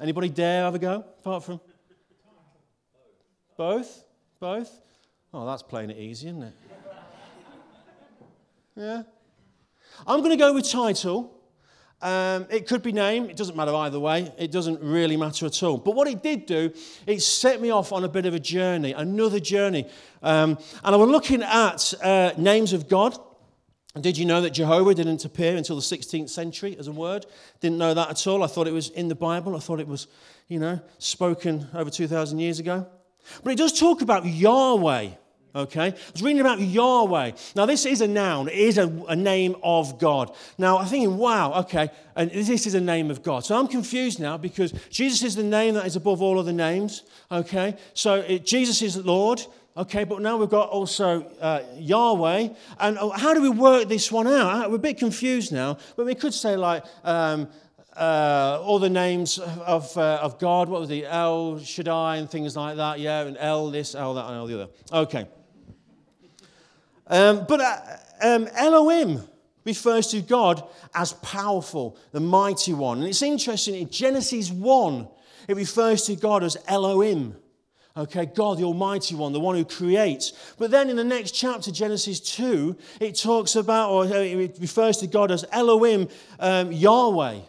Anybody 0.00 0.28
dare 0.28 0.62
have 0.62 0.74
a 0.74 0.78
go 0.78 1.04
apart 1.20 1.44
from? 1.44 1.60
Both? 3.56 4.04
Both? 4.40 4.80
Oh, 5.34 5.44
that's 5.44 5.62
playing 5.62 5.90
it 5.90 5.98
easy, 5.98 6.28
isn't 6.28 6.42
it? 6.42 6.54
Yeah? 8.76 9.02
I'm 10.06 10.18
going 10.18 10.30
to 10.30 10.36
go 10.36 10.52
with 10.52 10.68
title. 10.68 11.38
Um, 12.02 12.46
it 12.50 12.66
could 12.66 12.82
be 12.82 12.90
name, 12.90 13.30
it 13.30 13.36
doesn't 13.36 13.56
matter 13.56 13.72
either 13.72 14.00
way, 14.00 14.32
it 14.36 14.50
doesn't 14.50 14.80
really 14.82 15.16
matter 15.16 15.46
at 15.46 15.62
all. 15.62 15.78
But 15.78 15.94
what 15.94 16.08
it 16.08 16.20
did 16.20 16.46
do, 16.46 16.72
it 17.06 17.20
set 17.22 17.60
me 17.60 17.70
off 17.70 17.92
on 17.92 18.02
a 18.02 18.08
bit 18.08 18.26
of 18.26 18.34
a 18.34 18.40
journey, 18.40 18.92
another 18.92 19.38
journey. 19.38 19.88
Um, 20.20 20.58
and 20.82 20.94
I 20.94 20.98
was 20.98 21.08
looking 21.08 21.44
at 21.44 21.94
uh, 22.02 22.32
names 22.36 22.72
of 22.72 22.88
God. 22.88 23.16
Did 24.00 24.18
you 24.18 24.24
know 24.24 24.40
that 24.40 24.50
Jehovah 24.50 24.94
didn't 24.94 25.24
appear 25.24 25.56
until 25.56 25.76
the 25.76 25.82
16th 25.82 26.30
century 26.30 26.76
as 26.76 26.88
a 26.88 26.92
word? 26.92 27.24
Didn't 27.60 27.78
know 27.78 27.94
that 27.94 28.10
at 28.10 28.26
all. 28.26 28.42
I 28.42 28.48
thought 28.48 28.66
it 28.66 28.72
was 28.72 28.88
in 28.88 29.06
the 29.06 29.14
Bible. 29.14 29.54
I 29.54 29.60
thought 29.60 29.78
it 29.78 29.86
was, 29.86 30.08
you 30.48 30.58
know, 30.58 30.80
spoken 30.98 31.68
over 31.72 31.90
2,000 31.90 32.38
years 32.40 32.58
ago. 32.58 32.86
But 33.44 33.52
it 33.52 33.58
does 33.58 33.78
talk 33.78 34.02
about 34.02 34.26
Yahweh. 34.26 35.10
Okay? 35.54 35.88
I 35.88 35.94
was 36.12 36.22
reading 36.22 36.40
about 36.40 36.60
Yahweh. 36.60 37.32
Now, 37.54 37.66
this 37.66 37.84
is 37.84 38.00
a 38.00 38.08
noun, 38.08 38.48
it 38.48 38.54
is 38.54 38.78
a, 38.78 38.88
a, 39.08 39.16
name 39.16 39.56
of 39.62 39.98
God. 39.98 40.34
Now, 40.56 40.78
I'm 40.78 40.86
thinking, 40.86 41.18
wow, 41.18 41.52
okay, 41.60 41.90
and 42.16 42.30
this 42.30 42.66
is 42.66 42.74
a 42.74 42.80
name 42.80 43.10
of 43.10 43.22
God. 43.22 43.44
So 43.44 43.58
I'm 43.58 43.68
confused 43.68 44.18
now 44.18 44.38
because 44.38 44.72
Jesus 44.88 45.22
is 45.22 45.34
the 45.34 45.42
name 45.42 45.74
that 45.74 45.86
is 45.86 45.96
above 45.96 46.22
all 46.22 46.38
other 46.38 46.52
names. 46.52 47.02
Okay? 47.30 47.76
So 47.92 48.16
it, 48.16 48.46
Jesus 48.46 48.80
is 48.82 48.96
Lord. 48.96 49.42
Okay, 49.74 50.04
but 50.04 50.20
now 50.20 50.36
we've 50.36 50.50
got 50.50 50.68
also 50.68 51.22
uh, 51.40 51.62
Yahweh. 51.76 52.48
And 52.78 52.98
uh, 52.98 53.08
how 53.10 53.32
do 53.32 53.40
we 53.40 53.48
work 53.48 53.88
this 53.88 54.12
one 54.12 54.26
out? 54.26 54.68
We're 54.68 54.76
a 54.76 54.78
bit 54.78 54.98
confused 54.98 55.50
now, 55.50 55.78
but 55.96 56.04
we 56.04 56.14
could 56.14 56.34
say, 56.34 56.56
like, 56.56 56.84
um, 57.04 57.48
uh, 57.96 58.58
all 58.62 58.78
the 58.78 58.90
names 58.90 59.38
of, 59.38 59.96
uh, 59.96 60.18
of 60.22 60.38
God. 60.38 60.68
What 60.68 60.80
was 60.80 60.88
the 60.88 61.06
El 61.06 61.58
Shaddai 61.58 62.16
and 62.16 62.30
things 62.30 62.56
like 62.56 62.76
that? 62.76 63.00
Yeah, 63.00 63.22
and 63.22 63.36
El 63.38 63.70
this, 63.70 63.94
El 63.94 64.14
that, 64.14 64.26
and 64.26 64.36
El 64.36 64.46
the 64.46 64.54
other. 64.62 64.72
Okay. 64.92 65.26
Um, 67.06 67.46
but 67.48 67.60
uh, 67.60 67.78
um, 68.22 68.48
Elohim 68.54 69.22
refers 69.64 70.08
to 70.08 70.20
God 70.20 70.66
as 70.94 71.12
powerful, 71.14 71.96
the 72.12 72.20
mighty 72.20 72.72
one. 72.72 72.98
And 72.98 73.08
it's 73.08 73.22
interesting, 73.22 73.74
in 73.74 73.90
Genesis 73.90 74.50
1, 74.50 75.08
it 75.48 75.56
refers 75.56 76.04
to 76.04 76.16
God 76.16 76.42
as 76.44 76.56
Elohim. 76.66 77.36
Okay, 77.94 78.24
God, 78.24 78.58
the 78.58 78.64
Almighty 78.64 79.14
One, 79.14 79.34
the 79.34 79.40
one 79.40 79.54
who 79.54 79.66
creates. 79.66 80.54
But 80.56 80.70
then 80.70 80.88
in 80.88 80.96
the 80.96 81.04
next 81.04 81.32
chapter, 81.32 81.70
Genesis 81.70 82.20
2, 82.20 82.74
it 83.00 83.16
talks 83.16 83.54
about, 83.54 83.90
or 83.90 84.06
it 84.06 84.56
refers 84.58 84.96
to 84.98 85.06
God 85.06 85.30
as 85.30 85.44
Elohim, 85.52 86.08
um, 86.40 86.72
Yahweh. 86.72 87.40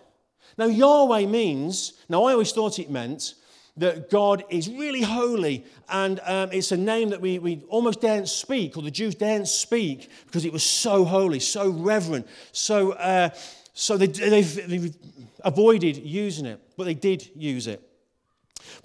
Now, 0.57 0.65
Yahweh 0.65 1.27
means, 1.27 1.93
now 2.09 2.25
I 2.25 2.33
always 2.33 2.51
thought 2.51 2.77
it 2.77 2.91
meant 2.91 3.35
that 3.77 4.09
God 4.09 4.43
is 4.49 4.69
really 4.69 5.01
holy, 5.01 5.65
and 5.89 6.19
um, 6.25 6.49
it's 6.51 6.71
a 6.71 6.77
name 6.77 7.09
that 7.09 7.21
we, 7.21 7.39
we 7.39 7.63
almost 7.69 8.01
daren't 8.01 8.29
speak, 8.29 8.77
or 8.77 8.83
the 8.83 8.91
Jews 8.91 9.15
daren't 9.15 9.47
speak, 9.47 10.09
because 10.25 10.45
it 10.45 10.53
was 10.53 10.63
so 10.63 11.03
holy, 11.03 11.39
so 11.39 11.69
reverent, 11.69 12.27
so, 12.51 12.91
uh, 12.91 13.29
so 13.73 13.97
they, 13.97 14.07
they've, 14.07 14.69
they've 14.69 14.95
avoided 15.43 15.97
using 15.97 16.45
it, 16.45 16.59
but 16.77 16.83
they 16.83 16.93
did 16.93 17.29
use 17.35 17.65
it. 17.65 17.81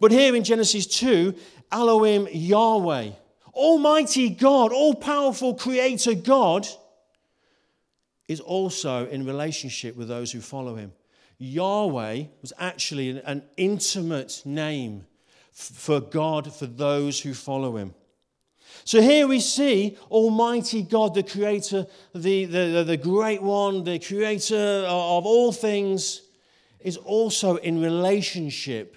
But 0.01 0.11
here 0.11 0.35
in 0.35 0.43
Genesis 0.43 0.87
2, 0.87 1.35
Elohim 1.71 2.27
Yahweh, 2.31 3.11
Almighty 3.53 4.31
God, 4.31 4.73
all 4.73 4.95
powerful 4.95 5.55
Creator 5.55 6.15
God, 6.15 6.67
is 8.27 8.41
also 8.41 9.07
in 9.07 9.27
relationship 9.27 9.97
with 9.97 10.09
those 10.09 10.33
who 10.33 10.41
follow 10.41 10.77
him. 10.77 10.93
Yahweh 11.39 12.25
was 12.43 12.53
actually 12.59 13.11
an, 13.11 13.19
an 13.19 13.43
intimate 13.57 14.43
name 14.45 15.07
for 15.53 16.01
God 16.01 16.53
for 16.53 16.67
those 16.67 17.21
who 17.21 17.35
follow 17.35 17.77
him. 17.77 17.95
So 18.85 19.01
here 19.01 19.27
we 19.27 19.41
see 19.41 19.97
Almighty 20.11 20.83
God, 20.83 21.15
the 21.15 21.23
creator, 21.23 21.87
the, 22.15 22.45
the, 22.45 22.85
the, 22.85 22.97
great 22.97 23.43
one, 23.43 23.85
the 23.85 23.99
creator 23.99 24.85
of 24.87 25.27
all 25.27 25.53
things, 25.53 26.23
is 26.81 26.97
also 26.97 27.57
in 27.57 27.83
relationship, 27.83 28.97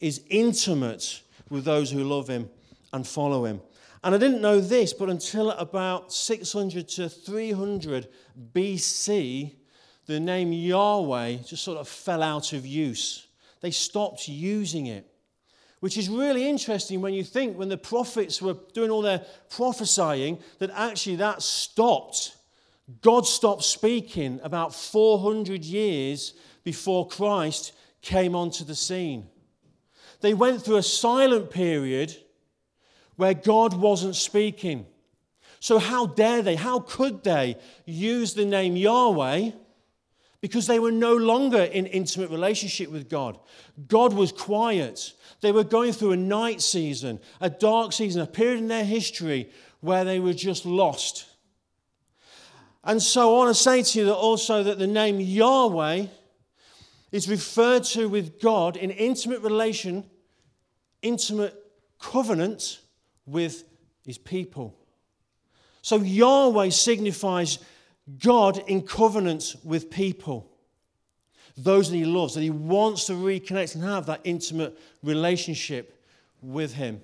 is 0.00 0.22
intimate 0.28 1.22
with 1.50 1.64
those 1.64 1.90
who 1.90 2.04
love 2.04 2.28
him 2.28 2.48
and 2.92 3.06
follow 3.06 3.44
him. 3.44 3.60
And 4.04 4.14
I 4.14 4.18
didn't 4.18 4.40
know 4.40 4.60
this, 4.60 4.92
but 4.92 5.10
until 5.10 5.50
about 5.52 6.12
600 6.12 6.88
to 6.88 7.08
300 7.08 8.08
BC, 8.54 9.52
the 10.06 10.20
name 10.20 10.52
Yahweh 10.52 11.36
just 11.36 11.62
sort 11.62 11.78
of 11.78 11.88
fell 11.88 12.22
out 12.22 12.52
of 12.52 12.66
use. 12.66 13.26
They 13.60 13.70
stopped 13.70 14.28
using 14.28 14.86
it, 14.86 15.06
which 15.80 15.96
is 15.96 16.08
really 16.08 16.48
interesting 16.48 17.00
when 17.00 17.14
you 17.14 17.24
think 17.24 17.56
when 17.56 17.68
the 17.68 17.78
prophets 17.78 18.42
were 18.42 18.56
doing 18.72 18.90
all 18.90 19.02
their 19.02 19.24
prophesying 19.50 20.38
that 20.58 20.70
actually 20.74 21.16
that 21.16 21.42
stopped. 21.42 22.36
God 23.00 23.26
stopped 23.26 23.62
speaking 23.62 24.40
about 24.42 24.74
400 24.74 25.64
years 25.64 26.34
before 26.64 27.08
Christ 27.08 27.72
came 28.00 28.34
onto 28.34 28.64
the 28.64 28.74
scene. 28.74 29.28
They 30.20 30.34
went 30.34 30.62
through 30.62 30.76
a 30.76 30.82
silent 30.82 31.50
period 31.50 32.16
where 33.16 33.34
God 33.34 33.74
wasn't 33.74 34.16
speaking. 34.16 34.86
So, 35.60 35.78
how 35.78 36.06
dare 36.06 36.42
they, 36.42 36.56
how 36.56 36.80
could 36.80 37.22
they 37.22 37.56
use 37.84 38.34
the 38.34 38.44
name 38.44 38.76
Yahweh? 38.76 39.52
Because 40.42 40.66
they 40.66 40.80
were 40.80 40.92
no 40.92 41.16
longer 41.16 41.62
in 41.62 41.86
intimate 41.86 42.28
relationship 42.28 42.90
with 42.90 43.08
God. 43.08 43.38
God 43.86 44.12
was 44.12 44.32
quiet. 44.32 45.14
They 45.40 45.52
were 45.52 45.64
going 45.64 45.92
through 45.92 46.12
a 46.12 46.16
night 46.16 46.60
season, 46.60 47.20
a 47.40 47.48
dark 47.48 47.94
season, 47.94 48.20
a 48.20 48.26
period 48.26 48.58
in 48.58 48.68
their 48.68 48.84
history 48.84 49.50
where 49.80 50.04
they 50.04 50.20
were 50.20 50.34
just 50.34 50.66
lost. 50.66 51.26
And 52.84 53.00
so 53.00 53.34
I 53.34 53.38
want 53.38 53.56
to 53.56 53.62
say 53.62 53.82
to 53.82 53.98
you 54.00 54.04
that 54.06 54.14
also 54.14 54.64
that 54.64 54.78
the 54.78 54.86
name 54.86 55.20
Yahweh 55.20 56.06
is 57.12 57.28
referred 57.28 57.84
to 57.84 58.08
with 58.08 58.40
God 58.40 58.76
in 58.76 58.90
intimate 58.90 59.42
relation, 59.42 60.04
intimate 61.02 61.54
covenant 62.00 62.80
with 63.26 63.64
his 64.04 64.18
people. 64.18 64.76
So 65.82 65.96
Yahweh 65.96 66.70
signifies 66.70 67.58
God 68.18 68.58
in 68.68 68.82
covenant 68.82 69.56
with 69.64 69.90
people. 69.90 70.50
Those 71.56 71.90
that 71.90 71.96
he 71.96 72.04
loves, 72.04 72.34
that 72.34 72.42
he 72.42 72.50
wants 72.50 73.06
to 73.06 73.12
reconnect 73.12 73.74
and 73.74 73.84
have 73.84 74.06
that 74.06 74.20
intimate 74.24 74.78
relationship 75.02 76.02
with 76.40 76.74
him. 76.74 77.00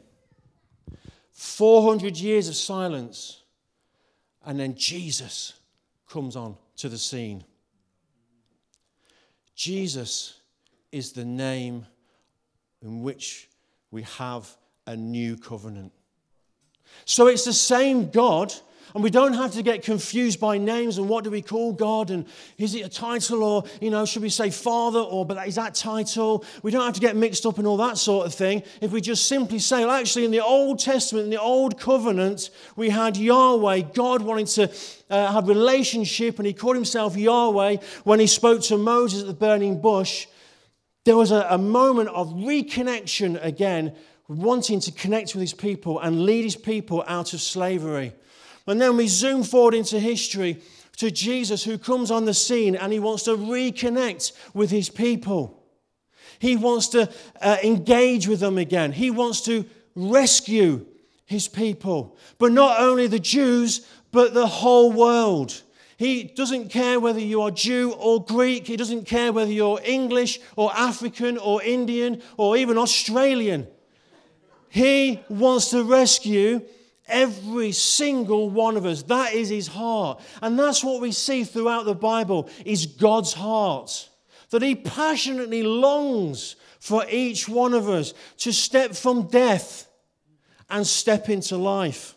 400 1.33 2.17
years 2.17 2.49
of 2.49 2.57
silence, 2.57 3.43
and 4.45 4.59
then 4.59 4.75
Jesus 4.75 5.52
comes 6.09 6.35
on 6.35 6.57
to 6.76 6.88
the 6.88 6.99
scene. 6.99 7.45
Jesus 9.55 10.40
is 10.90 11.12
the 11.12 11.25
name 11.25 11.87
in 12.83 13.02
which 13.02 13.49
we 13.90 14.02
have 14.02 14.49
a 14.87 14.97
new 14.97 15.37
covenant. 15.37 15.93
So 17.05 17.26
it's 17.26 17.45
the 17.45 17.52
same 17.52 18.11
God, 18.11 18.52
and 18.95 19.04
we 19.04 19.11
don't 19.11 19.35
have 19.35 19.52
to 19.52 19.62
get 19.62 19.83
confused 19.83 20.40
by 20.40 20.59
names 20.59 20.99
and 20.99 21.09
what 21.09 21.25
do 21.25 21.30
we 21.30 21.42
call 21.42 21.73
God 21.73 22.11
and 22.11 22.26
is 22.57 22.75
it 22.75 22.85
a 22.85 22.88
title 22.88 23.42
or, 23.42 23.64
you 23.80 23.90
know, 23.90 24.04
should 24.04 24.23
we 24.23 24.28
say 24.28 24.50
Father 24.50 25.00
or 25.00 25.25
but 25.25 25.47
is 25.47 25.57
that 25.57 25.75
title? 25.75 26.45
We 26.62 26.71
don't 26.71 26.85
have 26.85 26.95
to 26.95 27.00
get 27.00 27.16
mixed 27.16 27.47
up 27.47 27.59
in 27.59 27.66
all 27.66 27.76
that 27.78 27.99
sort 27.99 28.26
of 28.26 28.35
thing. 28.35 28.62
If 28.80 28.92
we 28.92 29.00
just 29.00 29.26
simply 29.26 29.59
say, 29.59 29.85
well, 29.85 29.95
actually, 29.95 30.25
in 30.25 30.30
the 30.30 30.42
Old 30.42 30.78
Testament, 30.78 31.25
in 31.25 31.30
the 31.30 31.40
Old 31.40 31.78
Covenant, 31.78 32.50
we 32.76 32.88
had 32.90 33.16
Yahweh, 33.16 33.80
God 33.95 34.23
wanting 34.23 34.47
to 34.47 34.71
uh, 35.11 35.33
have 35.33 35.49
relationship, 35.49 36.38
and 36.38 36.47
he 36.47 36.52
called 36.52 36.76
himself 36.76 37.16
Yahweh 37.16 37.76
when 38.04 38.21
he 38.21 38.26
spoke 38.26 38.62
to 38.62 38.76
Moses 38.76 39.23
at 39.23 39.26
the 39.26 39.35
burning 39.35 39.80
bush. 39.80 40.26
There 41.04 41.16
was 41.16 41.30
a, 41.30 41.47
a 41.50 41.59
moment 41.59 42.11
of 42.11 42.28
reconnection 42.33 43.42
again 43.42 43.95
wanting 44.28 44.80
to 44.80 44.92
connect 44.92 45.35
with 45.35 45.40
his 45.40 45.54
people 45.54 45.99
and 46.00 46.25
lead 46.25 46.45
his 46.45 46.57
people 46.57 47.02
out 47.07 47.33
of 47.33 47.40
slavery. 47.40 48.12
And 48.68 48.80
then 48.80 48.96
we 48.96 49.08
zoom 49.08 49.42
forward 49.42 49.75
into 49.75 49.98
history 49.98 50.60
to 50.98 51.10
Jesus 51.10 51.64
who 51.64 51.78
comes 51.78 52.10
on 52.10 52.26
the 52.26 52.34
scene 52.34 52.76
and 52.76 52.92
he 52.92 53.00
wants 53.00 53.25
to 53.25 53.37
reconnect 53.37 54.32
with 54.52 54.70
his 54.70 54.90
people. 54.90 55.62
He 56.38 56.56
wants 56.56 56.88
to 56.88 57.10
uh, 57.40 57.56
engage 57.64 58.28
with 58.28 58.40
them 58.40 58.58
again. 58.58 58.93
He 58.93 59.10
wants 59.10 59.40
to 59.43 59.64
rescue 59.95 60.86
his 61.25 61.49
people. 61.49 62.16
But 62.38 62.52
not 62.52 62.80
only 62.80 63.06
the 63.06 63.19
Jews, 63.19 63.86
but 64.12 64.34
the 64.34 64.47
whole 64.47 64.93
world. 64.93 65.62
He 65.97 66.25
doesn't 66.25 66.69
care 66.69 67.00
whether 67.00 67.19
you 67.21 67.43
are 67.43 67.50
Jew 67.50 67.93
or 67.93 68.25
Greek. 68.25 68.66
He 68.66 68.76
doesn't 68.76 69.04
care 69.04 69.32
whether 69.32 69.50
you're 69.50 69.80
English 69.82 70.38
or 70.56 70.73
African 70.75 71.38
or 71.38 71.62
Indian 71.62 72.23
or 72.36 72.56
even 72.56 72.78
Australian. 72.78 73.66
He 74.69 75.21
wants 75.28 75.71
to 75.71 75.82
rescue 75.82 76.62
every 77.08 77.73
single 77.73 78.50
one 78.50 78.76
of 78.76 78.86
us. 78.86 79.02
That 79.04 79.34
is 79.34 79.49
his 79.49 79.66
heart. 79.66 80.21
And 80.42 80.58
that's 80.58 80.84
what 80.84 81.00
we 81.00 81.12
see 81.12 81.44
throughout 81.44 81.84
the 81.84 81.94
Bible 81.94 82.49
is 82.64 82.86
God's 82.86 83.32
heart. 83.32 84.08
That 84.50 84.62
he 84.62 84.75
passionately 84.75 85.62
longs 85.62 86.56
for 86.80 87.04
each 87.10 87.49
one 87.49 87.75
of 87.75 87.88
us 87.88 88.14
to 88.38 88.52
step 88.52 88.94
from 88.94 89.28
death 89.28 89.86
and 90.71 90.86
step 90.86 91.28
into 91.28 91.56
life. 91.56 92.14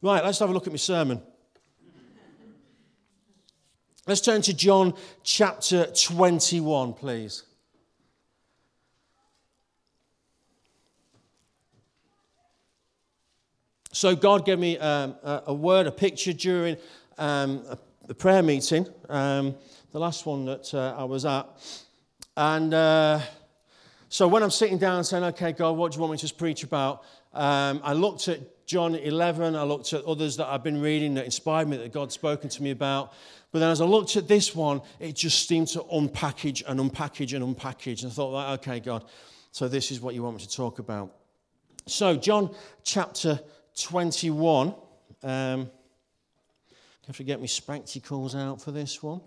Right, 0.00 0.24
let's 0.24 0.40
have 0.40 0.50
a 0.50 0.52
look 0.52 0.66
at 0.66 0.72
my 0.72 0.76
sermon. 0.76 1.22
Let's 4.06 4.20
turn 4.20 4.42
to 4.42 4.54
John 4.54 4.94
chapter 5.22 5.86
21, 5.86 6.94
please. 6.94 7.44
So 14.02 14.16
God 14.16 14.44
gave 14.44 14.58
me 14.58 14.78
um, 14.78 15.14
a, 15.22 15.54
word, 15.54 15.86
a 15.86 15.92
picture 15.92 16.32
during 16.32 16.76
um, 17.18 17.62
a, 17.68 17.78
a, 18.08 18.14
prayer 18.14 18.42
meeting, 18.42 18.84
um, 19.08 19.54
the 19.92 20.00
last 20.00 20.26
one 20.26 20.44
that 20.46 20.74
uh, 20.74 20.96
I 20.98 21.04
was 21.04 21.24
at. 21.24 21.46
And 22.36 22.74
uh, 22.74 23.20
so 24.08 24.26
when 24.26 24.42
I'm 24.42 24.50
sitting 24.50 24.76
down 24.76 25.04
saying, 25.04 25.22
okay, 25.22 25.52
God, 25.52 25.76
what 25.76 25.92
do 25.92 25.96
you 25.96 26.00
want 26.00 26.20
me 26.20 26.28
to 26.28 26.34
preach 26.34 26.64
about? 26.64 27.04
Um, 27.32 27.80
I 27.84 27.92
looked 27.92 28.26
at 28.26 28.66
John 28.66 28.96
11, 28.96 29.54
I 29.54 29.62
looked 29.62 29.92
at 29.92 30.04
others 30.04 30.36
that 30.38 30.48
I've 30.48 30.64
been 30.64 30.80
reading 30.80 31.14
that 31.14 31.24
inspired 31.24 31.68
me, 31.68 31.76
that 31.76 31.92
God's 31.92 32.14
spoken 32.14 32.50
to 32.50 32.60
me 32.60 32.72
about. 32.72 33.12
But 33.52 33.60
then 33.60 33.70
as 33.70 33.80
I 33.80 33.84
looked 33.84 34.16
at 34.16 34.26
this 34.26 34.52
one, 34.52 34.82
it 34.98 35.14
just 35.14 35.46
seemed 35.46 35.68
to 35.68 35.78
unpackage 35.78 36.64
and 36.66 36.80
unpackage 36.80 37.40
and 37.40 37.56
unpackage. 37.56 38.02
And 38.02 38.10
I 38.10 38.14
thought, 38.16 38.54
okay, 38.54 38.80
God, 38.80 39.04
so 39.52 39.68
this 39.68 39.92
is 39.92 40.00
what 40.00 40.16
you 40.16 40.24
want 40.24 40.38
me 40.38 40.42
to 40.42 40.50
talk 40.50 40.80
about. 40.80 41.14
So, 41.86 42.16
John 42.16 42.52
chapter 42.84 43.40
21. 43.74 44.74
Um, 45.22 45.70
have 47.12 47.16
to 47.18 47.24
get 47.24 47.40
my 47.40 47.46
spectacles 47.46 48.34
out 48.34 48.60
for 48.60 48.70
this 48.70 49.02
one. 49.02 49.20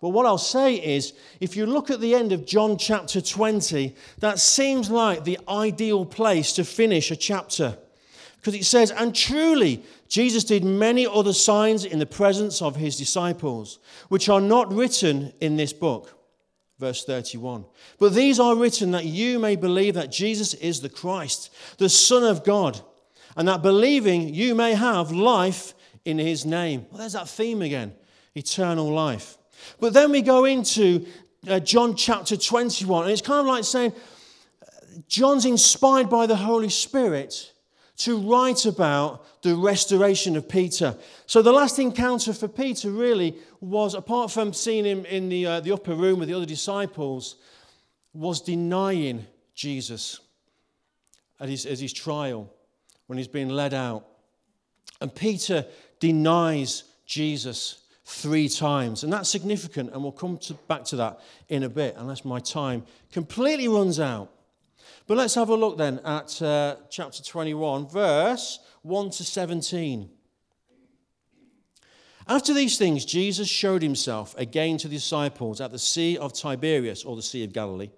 Well, 0.00 0.12
what 0.12 0.26
I'll 0.26 0.38
say 0.38 0.74
is, 0.74 1.14
if 1.40 1.56
you 1.56 1.66
look 1.66 1.90
at 1.90 2.00
the 2.00 2.14
end 2.14 2.32
of 2.32 2.46
John 2.46 2.78
chapter 2.78 3.20
20, 3.20 3.94
that 4.18 4.38
seems 4.38 4.90
like 4.90 5.24
the 5.24 5.38
ideal 5.48 6.04
place 6.06 6.52
to 6.52 6.64
finish 6.64 7.10
a 7.10 7.16
chapter. 7.16 7.76
Because 8.36 8.54
it 8.54 8.64
says, 8.64 8.90
And 8.90 9.14
truly, 9.14 9.82
Jesus 10.08 10.44
did 10.44 10.64
many 10.64 11.06
other 11.06 11.32
signs 11.32 11.84
in 11.84 11.98
the 11.98 12.06
presence 12.06 12.62
of 12.62 12.76
his 12.76 12.96
disciples, 12.96 13.78
which 14.08 14.28
are 14.28 14.40
not 14.40 14.72
written 14.72 15.32
in 15.40 15.56
this 15.56 15.72
book. 15.72 16.16
Verse 16.78 17.04
31. 17.04 17.64
But 17.98 18.14
these 18.14 18.38
are 18.38 18.56
written 18.56 18.92
that 18.92 19.06
you 19.06 19.38
may 19.38 19.56
believe 19.56 19.94
that 19.94 20.12
Jesus 20.12 20.54
is 20.54 20.80
the 20.80 20.88
Christ, 20.88 21.52
the 21.78 21.88
Son 21.88 22.22
of 22.22 22.44
God 22.44 22.80
and 23.36 23.48
that 23.48 23.62
believing 23.62 24.34
you 24.34 24.54
may 24.54 24.74
have 24.74 25.10
life 25.10 25.74
in 26.04 26.18
his 26.18 26.44
name. 26.44 26.86
Well, 26.90 26.98
there's 26.98 27.14
that 27.14 27.28
theme 27.28 27.62
again 27.62 27.94
eternal 28.34 28.90
life. 28.90 29.38
But 29.80 29.92
then 29.92 30.10
we 30.10 30.22
go 30.22 30.44
into 30.44 31.06
uh, 31.48 31.60
John 31.60 31.94
chapter 31.94 32.36
21, 32.36 33.04
and 33.04 33.12
it's 33.12 33.22
kind 33.22 33.40
of 33.40 33.46
like 33.46 33.64
saying 33.64 33.92
John's 35.08 35.44
inspired 35.44 36.10
by 36.10 36.26
the 36.26 36.36
Holy 36.36 36.68
Spirit 36.68 37.52
to 37.96 38.18
write 38.18 38.66
about 38.66 39.42
the 39.42 39.54
restoration 39.54 40.36
of 40.36 40.48
Peter. 40.48 40.96
So 41.26 41.42
the 41.42 41.52
last 41.52 41.78
encounter 41.78 42.32
for 42.32 42.48
Peter 42.48 42.90
really 42.90 43.36
was, 43.60 43.94
apart 43.94 44.32
from 44.32 44.52
seeing 44.52 44.84
him 44.84 45.04
in 45.04 45.28
the, 45.28 45.46
uh, 45.46 45.60
the 45.60 45.72
upper 45.72 45.94
room 45.94 46.18
with 46.18 46.28
the 46.28 46.34
other 46.34 46.46
disciples, 46.46 47.36
was 48.12 48.40
denying 48.40 49.26
Jesus 49.54 50.20
at 51.38 51.48
his, 51.48 51.66
at 51.66 51.78
his 51.78 51.92
trial 51.92 52.50
when 53.06 53.18
he's 53.18 53.28
being 53.28 53.48
led 53.48 53.74
out. 53.74 54.06
And 55.00 55.14
Peter 55.14 55.66
denies 56.00 56.84
Jesus 57.06 57.80
three 58.04 58.48
times. 58.48 59.02
And 59.04 59.12
that's 59.12 59.28
significant, 59.28 59.92
and 59.92 60.02
we'll 60.02 60.12
come 60.12 60.38
to, 60.38 60.54
back 60.68 60.84
to 60.86 60.96
that 60.96 61.20
in 61.48 61.62
a 61.62 61.68
bit, 61.68 61.94
unless 61.98 62.24
my 62.24 62.38
time 62.38 62.84
completely 63.12 63.68
runs 63.68 63.98
out. 63.98 64.30
But 65.06 65.16
let's 65.16 65.34
have 65.34 65.50
a 65.50 65.54
look 65.54 65.76
then 65.76 66.00
at 66.04 66.40
uh, 66.40 66.76
chapter 66.90 67.22
21, 67.22 67.88
verse 67.88 68.60
1 68.82 69.10
to 69.10 69.24
17. 69.24 70.10
After 72.26 72.54
these 72.54 72.78
things, 72.78 73.04
Jesus 73.04 73.48
showed 73.48 73.82
himself 73.82 74.34
again 74.38 74.78
to 74.78 74.88
the 74.88 74.94
disciples 74.94 75.60
at 75.60 75.72
the 75.72 75.78
Sea 75.78 76.16
of 76.16 76.32
Tiberias, 76.32 77.04
or 77.04 77.16
the 77.16 77.22
Sea 77.22 77.44
of 77.44 77.52
Galilee. 77.52 77.90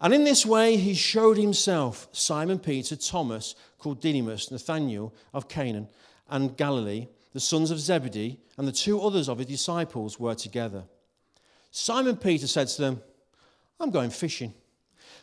And 0.00 0.14
in 0.14 0.22
this 0.22 0.46
way, 0.46 0.76
he 0.76 0.94
showed 0.94 1.36
himself, 1.36 2.06
Simon 2.12 2.60
Peter, 2.60 2.94
Thomas, 2.94 3.56
called 3.78 4.00
Didymus, 4.00 4.50
Nathanael 4.50 5.14
of 5.32 5.48
Cana 5.48 5.86
in 6.30 6.48
Galilee, 6.54 7.08
the 7.32 7.40
sons 7.40 7.70
of 7.70 7.80
Zebedee, 7.80 8.38
and 8.56 8.66
the 8.66 8.72
two 8.72 9.00
others 9.00 9.28
of 9.28 9.38
his 9.38 9.46
disciples 9.46 10.18
were 10.18 10.34
together. 10.34 10.84
Simon 11.70 12.16
Peter 12.16 12.46
said 12.46 12.68
to 12.68 12.82
them, 12.82 13.02
I'm 13.78 13.90
going 13.90 14.10
fishing. 14.10 14.54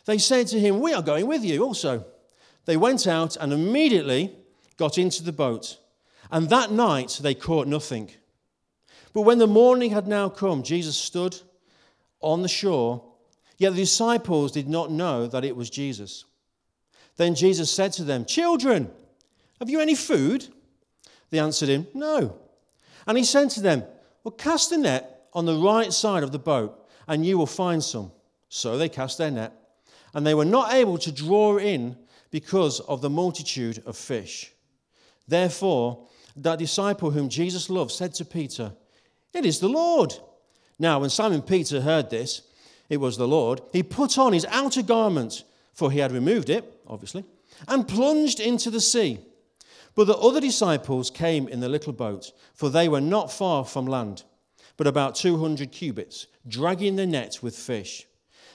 They 0.06 0.18
said 0.18 0.46
to 0.48 0.60
him, 0.60 0.80
We 0.80 0.94
are 0.94 1.02
going 1.02 1.26
with 1.26 1.44
you 1.44 1.62
also. 1.62 2.06
They 2.64 2.76
went 2.76 3.06
out 3.06 3.36
and 3.36 3.52
immediately 3.52 4.32
got 4.76 4.98
into 4.98 5.22
the 5.22 5.32
boat, 5.32 5.78
and 6.30 6.48
that 6.48 6.70
night 6.70 7.20
they 7.22 7.34
caught 7.34 7.66
nothing. 7.66 8.10
But 9.12 9.22
when 9.22 9.38
the 9.38 9.46
morning 9.46 9.90
had 9.90 10.06
now 10.06 10.28
come, 10.28 10.62
Jesus 10.62 10.96
stood 10.96 11.40
on 12.20 12.42
the 12.42 12.48
shore, 12.48 13.02
yet 13.58 13.70
the 13.70 13.76
disciples 13.76 14.52
did 14.52 14.68
not 14.68 14.90
know 14.90 15.26
that 15.26 15.44
it 15.44 15.56
was 15.56 15.70
Jesus. 15.70 16.24
Then 17.16 17.34
Jesus 17.34 17.70
said 17.70 17.92
to 17.94 18.04
them, 18.04 18.24
Children, 18.24 18.90
have 19.58 19.70
you 19.70 19.80
any 19.80 19.94
food? 19.94 20.48
They 21.30 21.38
answered 21.38 21.68
him, 21.68 21.86
No. 21.94 22.38
And 23.06 23.16
he 23.16 23.24
said 23.24 23.50
to 23.50 23.60
them, 23.60 23.84
Well, 24.22 24.32
cast 24.32 24.70
the 24.70 24.78
net 24.78 25.28
on 25.32 25.46
the 25.46 25.56
right 25.56 25.92
side 25.92 26.22
of 26.22 26.32
the 26.32 26.38
boat, 26.38 26.88
and 27.06 27.24
you 27.24 27.38
will 27.38 27.46
find 27.46 27.82
some. 27.82 28.12
So 28.48 28.78
they 28.78 28.88
cast 28.88 29.18
their 29.18 29.30
net, 29.30 29.52
and 30.14 30.26
they 30.26 30.34
were 30.34 30.44
not 30.44 30.72
able 30.72 30.98
to 30.98 31.12
draw 31.12 31.58
in 31.58 31.96
because 32.30 32.80
of 32.80 33.00
the 33.00 33.10
multitude 33.10 33.82
of 33.86 33.96
fish. 33.96 34.52
Therefore, 35.28 36.06
that 36.36 36.58
disciple 36.58 37.10
whom 37.10 37.28
Jesus 37.28 37.70
loved 37.70 37.90
said 37.90 38.14
to 38.14 38.24
Peter, 38.24 38.72
It 39.32 39.46
is 39.46 39.58
the 39.58 39.68
Lord. 39.68 40.14
Now, 40.78 41.00
when 41.00 41.10
Simon 41.10 41.42
Peter 41.42 41.80
heard 41.80 42.10
this, 42.10 42.42
it 42.88 42.98
was 42.98 43.16
the 43.16 43.26
Lord, 43.26 43.60
he 43.72 43.82
put 43.82 44.18
on 44.18 44.32
his 44.32 44.44
outer 44.46 44.82
garment, 44.82 45.44
for 45.76 45.90
he 45.92 45.98
had 45.98 46.10
removed 46.10 46.48
it, 46.48 46.80
obviously, 46.88 47.22
and 47.68 47.86
plunged 47.86 48.40
into 48.40 48.70
the 48.70 48.80
sea. 48.80 49.20
But 49.94 50.06
the 50.06 50.16
other 50.16 50.40
disciples 50.40 51.10
came 51.10 51.46
in 51.48 51.60
the 51.60 51.68
little 51.68 51.92
boat, 51.92 52.32
for 52.54 52.70
they 52.70 52.88
were 52.88 53.00
not 53.00 53.30
far 53.30 53.64
from 53.64 53.86
land, 53.86 54.24
but 54.78 54.86
about 54.86 55.14
200 55.14 55.70
cubits, 55.70 56.26
dragging 56.48 56.96
the 56.96 57.06
net 57.06 57.38
with 57.42 57.56
fish. 57.56 58.06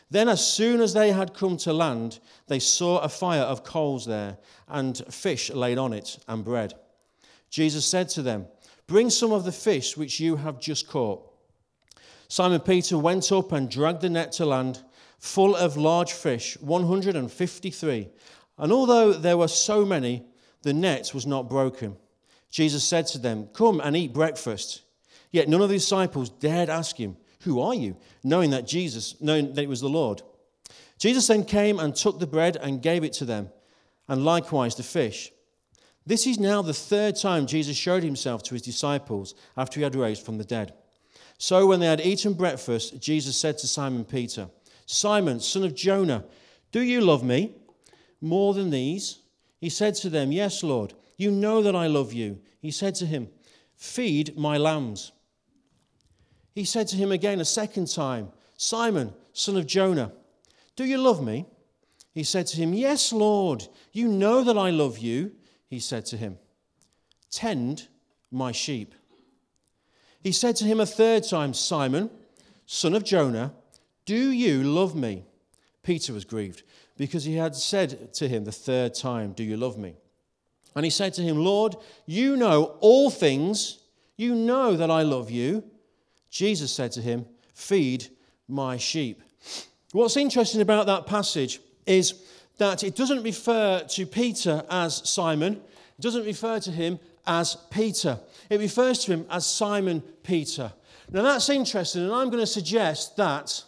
Then, 0.09 0.27
as 0.27 0.45
soon 0.45 0.81
as 0.81 0.93
they 0.93 1.11
had 1.11 1.33
come 1.33 1.57
to 1.57 1.71
land, 1.71 2.19
they 2.47 2.59
saw 2.59 2.99
a 2.99 3.07
fire 3.07 3.41
of 3.43 3.63
coals 3.63 4.05
there, 4.05 4.37
and 4.67 4.97
fish 5.09 5.51
laid 5.51 5.77
on 5.77 5.93
it, 5.93 6.17
and 6.27 6.43
bread. 6.43 6.73
Jesus 7.49 7.85
said 7.85 8.09
to 8.09 8.23
them, 8.23 8.47
Bring 8.87 9.09
some 9.11 9.31
of 9.31 9.45
the 9.45 9.51
fish 9.51 9.95
which 9.95 10.19
you 10.19 10.37
have 10.37 10.59
just 10.59 10.87
caught. 10.87 11.27
Simon 12.27 12.61
Peter 12.61 12.97
went 12.97 13.31
up 13.31 13.51
and 13.51 13.69
dragged 13.69 14.01
the 14.01 14.09
net 14.09 14.31
to 14.33 14.45
land, 14.45 14.81
full 15.21 15.55
of 15.55 15.77
large 15.77 16.11
fish, 16.11 16.57
153. 16.59 18.09
And 18.57 18.73
although 18.73 19.13
there 19.13 19.37
were 19.37 19.47
so 19.47 19.85
many, 19.85 20.25
the 20.63 20.73
net 20.73 21.13
was 21.13 21.25
not 21.25 21.47
broken. 21.47 21.95
Jesus 22.49 22.83
said 22.83 23.07
to 23.07 23.17
them, 23.17 23.47
Come 23.53 23.79
and 23.79 23.95
eat 23.95 24.13
breakfast. 24.13 24.81
Yet 25.31 25.47
none 25.47 25.61
of 25.61 25.69
the 25.69 25.75
disciples 25.75 26.29
dared 26.29 26.69
ask 26.69 26.97
him, 26.97 27.15
who 27.41 27.59
are 27.61 27.73
you? 27.73 27.97
Knowing 28.23 28.51
that 28.51 28.67
Jesus, 28.67 29.15
knowing 29.19 29.53
that 29.53 29.63
it 29.63 29.69
was 29.69 29.81
the 29.81 29.89
Lord. 29.89 30.21
Jesus 30.97 31.27
then 31.27 31.43
came 31.43 31.79
and 31.79 31.95
took 31.95 32.19
the 32.19 32.27
bread 32.27 32.57
and 32.57 32.81
gave 32.81 33.03
it 33.03 33.13
to 33.13 33.25
them, 33.25 33.49
and 34.07 34.23
likewise 34.23 34.75
the 34.75 34.83
fish. 34.83 35.31
This 36.05 36.27
is 36.27 36.39
now 36.39 36.61
the 36.61 36.73
third 36.73 37.15
time 37.15 37.45
Jesus 37.45 37.77
showed 37.77 38.03
himself 38.03 38.43
to 38.43 38.53
his 38.53 38.61
disciples 38.61 39.35
after 39.57 39.79
he 39.79 39.83
had 39.83 39.95
raised 39.95 40.25
from 40.25 40.37
the 40.37 40.43
dead. 40.43 40.73
So 41.37 41.65
when 41.65 41.79
they 41.79 41.87
had 41.87 42.01
eaten 42.01 42.33
breakfast, 42.33 42.99
Jesus 42.99 43.37
said 43.37 43.57
to 43.59 43.67
Simon 43.67 44.05
Peter, 44.05 44.49
Simon, 44.91 45.39
son 45.39 45.63
of 45.63 45.73
Jonah, 45.73 46.25
do 46.73 46.81
you 46.81 46.99
love 46.99 47.23
me 47.23 47.53
more 48.19 48.53
than 48.53 48.71
these? 48.71 49.19
He 49.61 49.69
said 49.69 49.95
to 49.95 50.09
them, 50.09 50.33
Yes, 50.33 50.63
Lord, 50.63 50.93
you 51.15 51.31
know 51.31 51.61
that 51.61 51.77
I 51.77 51.87
love 51.87 52.11
you. 52.11 52.39
He 52.59 52.71
said 52.71 52.95
to 52.95 53.05
him, 53.05 53.29
Feed 53.77 54.37
my 54.37 54.57
lambs. 54.57 55.13
He 56.53 56.65
said 56.65 56.89
to 56.89 56.97
him 56.97 57.13
again 57.13 57.39
a 57.39 57.45
second 57.45 57.87
time, 57.87 58.33
Simon, 58.57 59.13
son 59.31 59.55
of 59.55 59.65
Jonah, 59.65 60.11
do 60.75 60.83
you 60.83 60.97
love 60.97 61.23
me? 61.23 61.45
He 62.13 62.23
said 62.23 62.47
to 62.47 62.57
him, 62.57 62.73
Yes, 62.73 63.13
Lord, 63.13 63.65
you 63.93 64.09
know 64.09 64.43
that 64.43 64.57
I 64.57 64.71
love 64.71 64.97
you. 64.97 65.31
He 65.67 65.79
said 65.79 66.05
to 66.07 66.17
him, 66.17 66.37
Tend 67.31 67.87
my 68.29 68.51
sheep. 68.51 68.93
He 70.21 70.33
said 70.33 70.57
to 70.57 70.65
him 70.65 70.81
a 70.81 70.85
third 70.85 71.23
time, 71.23 71.53
Simon, 71.53 72.09
son 72.65 72.93
of 72.93 73.05
Jonah, 73.05 73.53
do 74.11 74.31
you 74.31 74.61
love 74.61 74.93
me? 74.93 75.23
Peter 75.83 76.11
was 76.11 76.25
grieved 76.25 76.63
because 76.97 77.23
he 77.23 77.35
had 77.37 77.55
said 77.55 78.13
to 78.15 78.27
him 78.27 78.43
the 78.43 78.51
third 78.51 78.93
time, 78.93 79.31
Do 79.31 79.41
you 79.41 79.55
love 79.55 79.77
me? 79.77 79.95
And 80.75 80.83
he 80.83 80.91
said 80.91 81.13
to 81.13 81.21
him, 81.21 81.37
Lord, 81.37 81.77
you 82.05 82.35
know 82.35 82.75
all 82.81 83.09
things. 83.09 83.79
You 84.17 84.35
know 84.35 84.75
that 84.75 84.91
I 84.91 85.03
love 85.03 85.31
you. 85.31 85.63
Jesus 86.29 86.73
said 86.73 86.91
to 86.91 87.01
him, 87.01 87.25
Feed 87.53 88.09
my 88.49 88.75
sheep. 88.75 89.23
What's 89.93 90.17
interesting 90.17 90.59
about 90.59 90.87
that 90.87 91.05
passage 91.05 91.61
is 91.85 92.21
that 92.57 92.83
it 92.83 92.97
doesn't 92.97 93.23
refer 93.23 93.79
to 93.91 94.05
Peter 94.05 94.61
as 94.69 95.09
Simon, 95.09 95.53
it 95.53 96.01
doesn't 96.01 96.25
refer 96.25 96.59
to 96.59 96.71
him 96.71 96.99
as 97.25 97.55
Peter. 97.69 98.19
It 98.49 98.59
refers 98.59 99.05
to 99.05 99.13
him 99.13 99.25
as 99.29 99.45
Simon 99.45 100.03
Peter. 100.21 100.73
Now 101.09 101.21
that's 101.21 101.47
interesting, 101.47 102.03
and 102.03 102.11
I'm 102.11 102.29
going 102.29 102.43
to 102.43 102.45
suggest 102.45 103.15
that 103.15 103.63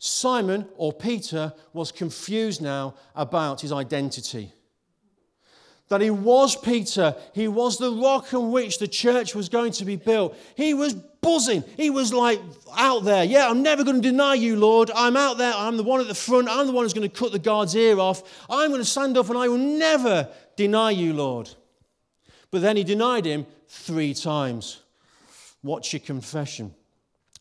Simon 0.00 0.66
or 0.76 0.92
Peter 0.92 1.52
was 1.72 1.92
confused 1.92 2.60
now 2.60 2.94
about 3.14 3.60
his 3.60 3.70
identity 3.70 4.52
that 5.90 6.00
he 6.00 6.08
was 6.08 6.54
Peter. 6.54 7.16
He 7.34 7.48
was 7.48 7.76
the 7.76 7.90
rock 7.90 8.32
on 8.32 8.52
which 8.52 8.78
the 8.78 8.86
church 8.86 9.34
was 9.34 9.48
going 9.48 9.72
to 9.72 9.84
be 9.84 9.96
built. 9.96 10.36
He 10.54 10.72
was 10.72 10.94
buzzing. 10.94 11.64
He 11.76 11.90
was 11.90 12.12
like 12.12 12.40
out 12.76 13.00
there. 13.00 13.24
Yeah, 13.24 13.50
I'm 13.50 13.62
never 13.62 13.82
going 13.82 14.00
to 14.00 14.08
deny 14.08 14.34
you, 14.34 14.56
Lord. 14.56 14.92
I'm 14.94 15.16
out 15.16 15.36
there. 15.36 15.52
I'm 15.52 15.76
the 15.76 15.82
one 15.82 16.00
at 16.00 16.06
the 16.06 16.14
front. 16.14 16.48
I'm 16.48 16.68
the 16.68 16.72
one 16.72 16.84
who's 16.84 16.94
going 16.94 17.10
to 17.10 17.14
cut 17.14 17.32
the 17.32 17.40
guard's 17.40 17.74
ear 17.74 17.98
off. 17.98 18.46
I'm 18.48 18.70
going 18.70 18.80
to 18.80 18.84
stand 18.84 19.18
up 19.18 19.28
and 19.28 19.36
I 19.36 19.48
will 19.48 19.58
never 19.58 20.28
deny 20.54 20.92
you, 20.92 21.12
Lord. 21.12 21.50
But 22.52 22.62
then 22.62 22.76
he 22.76 22.84
denied 22.84 23.24
him 23.24 23.44
three 23.66 24.14
times. 24.14 24.80
What's 25.60 25.92
your 25.92 26.00
confession? 26.00 26.72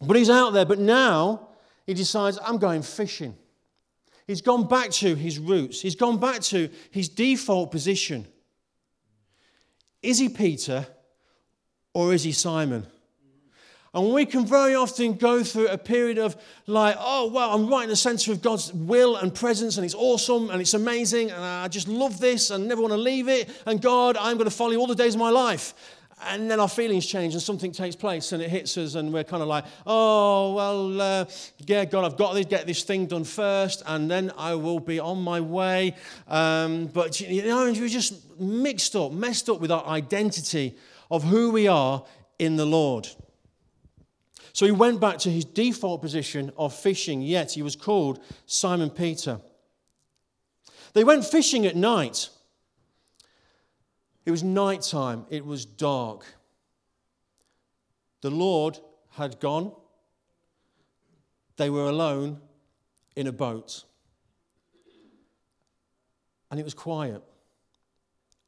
But 0.02 0.18
he's 0.18 0.30
out 0.30 0.54
there. 0.54 0.66
But 0.66 0.80
now 0.80 1.49
he 1.90 1.96
decides, 1.96 2.38
I'm 2.46 2.60
going 2.60 2.84
fishing. 2.84 3.36
He's 4.28 4.44
gone 4.44 4.68
back 4.68 4.92
to 4.92 5.16
his 5.16 5.40
roots, 5.40 5.82
he's 5.82 5.96
gone 5.96 6.20
back 6.20 6.42
to 6.42 6.70
his 6.92 7.10
default 7.10 7.72
position. 7.72 8.28
Is 10.04 10.20
he 10.20 10.30
Peter 10.30 10.86
or 11.96 12.14
is 12.14 12.22
he 12.22 12.32
Simon? 12.32 12.86
And 13.92 14.14
we 14.14 14.28
can 14.28 14.46
very 14.46 14.76
often 14.76 15.14
go 15.14 15.44
through 15.44 15.70
a 15.70 15.80
period 15.80 16.20
of 16.20 16.40
like, 16.68 16.96
oh, 17.00 17.32
well, 17.34 17.56
I'm 17.56 17.68
right 17.68 17.86
in 17.86 17.90
the 17.90 17.96
center 17.96 18.32
of 18.32 18.44
God's 18.44 18.72
will 18.72 19.16
and 19.16 19.34
presence, 19.34 19.78
and 19.78 19.84
it's 19.84 19.96
awesome 19.96 20.52
and 20.52 20.62
it's 20.62 20.76
amazing, 20.76 21.32
and 21.32 21.44
I 21.44 21.68
just 21.70 21.88
love 21.88 22.20
this 22.20 22.52
and 22.52 22.68
never 22.68 22.82
want 22.82 22.94
to 22.94 23.00
leave 23.00 23.28
it. 23.28 23.50
And 23.66 23.82
God, 23.82 24.16
I'm 24.16 24.38
going 24.38 24.48
to 24.48 24.56
follow 24.56 24.74
you 24.74 24.80
all 24.80 24.86
the 24.86 24.94
days 24.94 25.16
of 25.16 25.20
my 25.20 25.32
life. 25.32 25.74
And 26.22 26.52
then 26.52 26.60
our 26.60 26.68
feelings 26.68 27.06
change 27.06 27.34
and 27.34 27.42
something 27.42 27.72
takes 27.72 27.96
place 27.96 28.34
and 28.34 28.44
it 28.44 28.50
hits 28.50 28.78
us, 28.78 28.96
and 28.96 29.14
we're 29.14 29.24
kind 29.24 29.42
of 29.42 29.48
like, 29.48 29.64
oh, 29.88 30.54
well, 30.54 31.02
uh, 31.02 31.26
yeah, 31.66 31.86
God, 31.86 32.04
I've 32.04 32.18
got 32.18 32.34
to 32.34 32.44
get 32.44 32.68
this 32.68 32.84
thing 32.84 33.06
done 33.06 33.24
first, 33.24 33.84
and 33.86 34.12
then 34.12 34.32
I 34.38 34.56
will 34.56 34.82
be 34.82 35.00
on 35.00 35.22
my 35.22 35.40
way. 35.40 35.96
Um, 36.28 36.88
but, 36.88 37.22
you 37.22 37.44
know, 37.44 37.66
we're 37.66 37.88
just 37.88 38.40
mixed 38.40 38.96
up, 38.96 39.14
messed 39.14 39.50
up 39.50 39.62
with 39.62 39.72
our 39.72 39.86
identity 39.86 40.76
of 41.10 41.24
who 41.24 41.52
we 41.52 41.68
are 41.68 42.04
in 42.38 42.58
the 42.58 42.66
Lord. 42.66 43.08
So 44.52 44.66
he 44.66 44.72
went 44.74 45.00
back 45.00 45.20
to 45.20 45.30
his 45.30 45.46
default 45.46 46.02
position 46.02 46.52
of 46.58 46.74
fishing, 46.74 47.22
yet 47.22 47.54
he 47.54 47.62
was 47.62 47.78
called 47.78 48.20
Simon 48.46 48.90
Peter. 48.90 49.40
They 50.94 51.06
went 51.06 51.24
fishing 51.24 51.66
at 51.66 51.78
night. 51.78 52.30
It 54.30 54.32
was 54.32 54.44
night 54.44 54.84
time, 54.84 55.26
it 55.32 55.44
was 55.44 55.66
dark. 55.66 56.24
The 58.22 58.30
Lord 58.30 58.78
had 59.10 59.40
gone. 59.40 59.72
They 61.58 61.72
were 61.72 61.90
alone 61.90 62.40
in 63.16 63.26
a 63.26 63.32
boat. 63.32 63.86
And 66.52 66.60
it 66.60 66.64
was 66.64 66.76
quiet. 66.76 67.24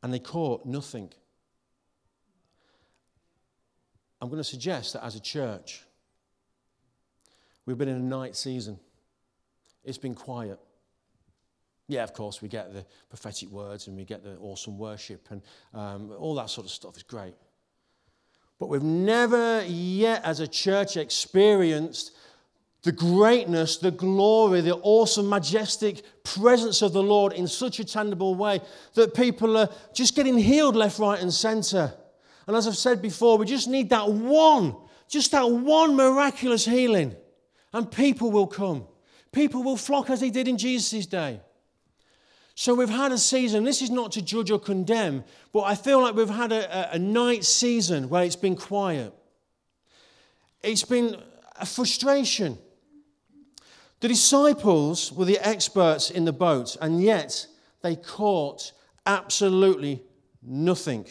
And 0.04 0.14
they 0.14 0.20
caught 0.20 0.68
nothing. 0.68 1.10
I'm 4.22 4.30
going 4.30 4.38
to 4.38 4.44
suggest 4.44 4.94
that 4.94 5.04
as 5.04 5.16
a 5.16 5.20
church, 5.20 5.82
we've 7.66 7.80
been 7.80 7.90
in 7.90 7.96
a 7.96 8.00
night 8.00 8.36
season. 8.36 8.80
It's 9.84 9.98
been 9.98 10.14
quiet. 10.14 10.60
Yeah, 11.92 12.04
of 12.04 12.14
course, 12.14 12.42
we 12.42 12.48
get 12.48 12.74
the 12.74 12.86
prophetic 13.10 13.50
words 13.50 13.88
and 13.88 13.98
we 13.98 14.06
get 14.06 14.24
the 14.24 14.38
awesome 14.38 14.78
worship 14.78 15.28
and 15.30 15.42
um, 15.74 16.14
all 16.18 16.34
that 16.36 16.50
sort 16.50 16.66
of 16.66 16.72
stuff 16.72 16.96
is 16.96 17.04
great. 17.04 17.34
But 18.60 18.70
we've 18.70 18.82
never 18.82 19.62
yet, 19.66 20.24
as 20.24 20.40
a 20.40 20.48
church, 20.48 20.96
experienced 20.96 22.14
the 22.84 22.94
greatness, 22.94 23.76
the 23.76 23.92
glory, 23.92 24.62
the 24.62 24.76
awesome, 24.76 25.28
majestic 25.28 26.04
presence 26.24 26.82
of 26.82 26.94
the 26.94 27.04
Lord 27.04 27.34
in 27.34 27.46
such 27.46 27.82
a 27.82 27.84
tangible 27.84 28.36
way 28.36 28.62
that 28.94 29.14
people 29.14 29.58
are 29.58 29.68
just 29.94 30.16
getting 30.16 30.38
healed 30.38 30.78
left, 30.78 30.98
right, 30.98 31.20
and 31.20 31.34
center. 31.34 31.94
And 32.48 32.56
as 32.56 32.70
I've 32.70 32.78
said 32.78 33.02
before, 33.02 33.38
we 33.38 33.46
just 33.46 33.68
need 33.68 33.90
that 33.90 34.08
one, 34.08 34.78
just 35.10 35.34
that 35.34 35.44
one 35.44 35.98
miraculous 35.98 36.64
healing, 36.64 37.18
and 37.74 37.92
people 37.92 38.32
will 38.32 38.48
come. 38.48 38.88
People 39.34 39.62
will 39.62 39.76
flock 39.76 40.10
as 40.10 40.22
they 40.22 40.30
did 40.30 40.48
in 40.48 40.58
Jesus' 40.58 41.06
day. 41.06 41.42
So 42.62 42.76
we've 42.76 42.90
had 42.90 43.12
a 43.12 43.18
season, 43.18 43.64
this 43.64 43.82
is 43.82 43.90
not 43.90 44.12
to 44.12 44.22
judge 44.22 44.52
or 44.52 44.60
condemn, 44.60 45.24
but 45.52 45.62
I 45.62 45.74
feel 45.74 46.00
like 46.00 46.14
we've 46.14 46.30
had 46.30 46.52
a, 46.52 46.92
a, 46.92 46.96
a 46.96 47.00
night 47.00 47.44
season 47.44 48.08
where 48.08 48.24
it's 48.24 48.36
been 48.36 48.56
quiet. 48.56 49.12
It's 50.62 50.84
been 50.84 51.20
a 51.60 51.66
frustration. 51.66 52.60
The 54.00 54.10
disciples 54.10 55.12
were 55.12 55.26
the 55.26 55.40
experts 55.40 56.12
in 56.12 56.26
the 56.26 56.32
boat, 56.32 56.78
and 56.80 57.02
yet 57.02 57.48
they 57.82 57.96
caught 57.96 58.74
absolutely 59.08 60.04
nothing. 60.44 61.08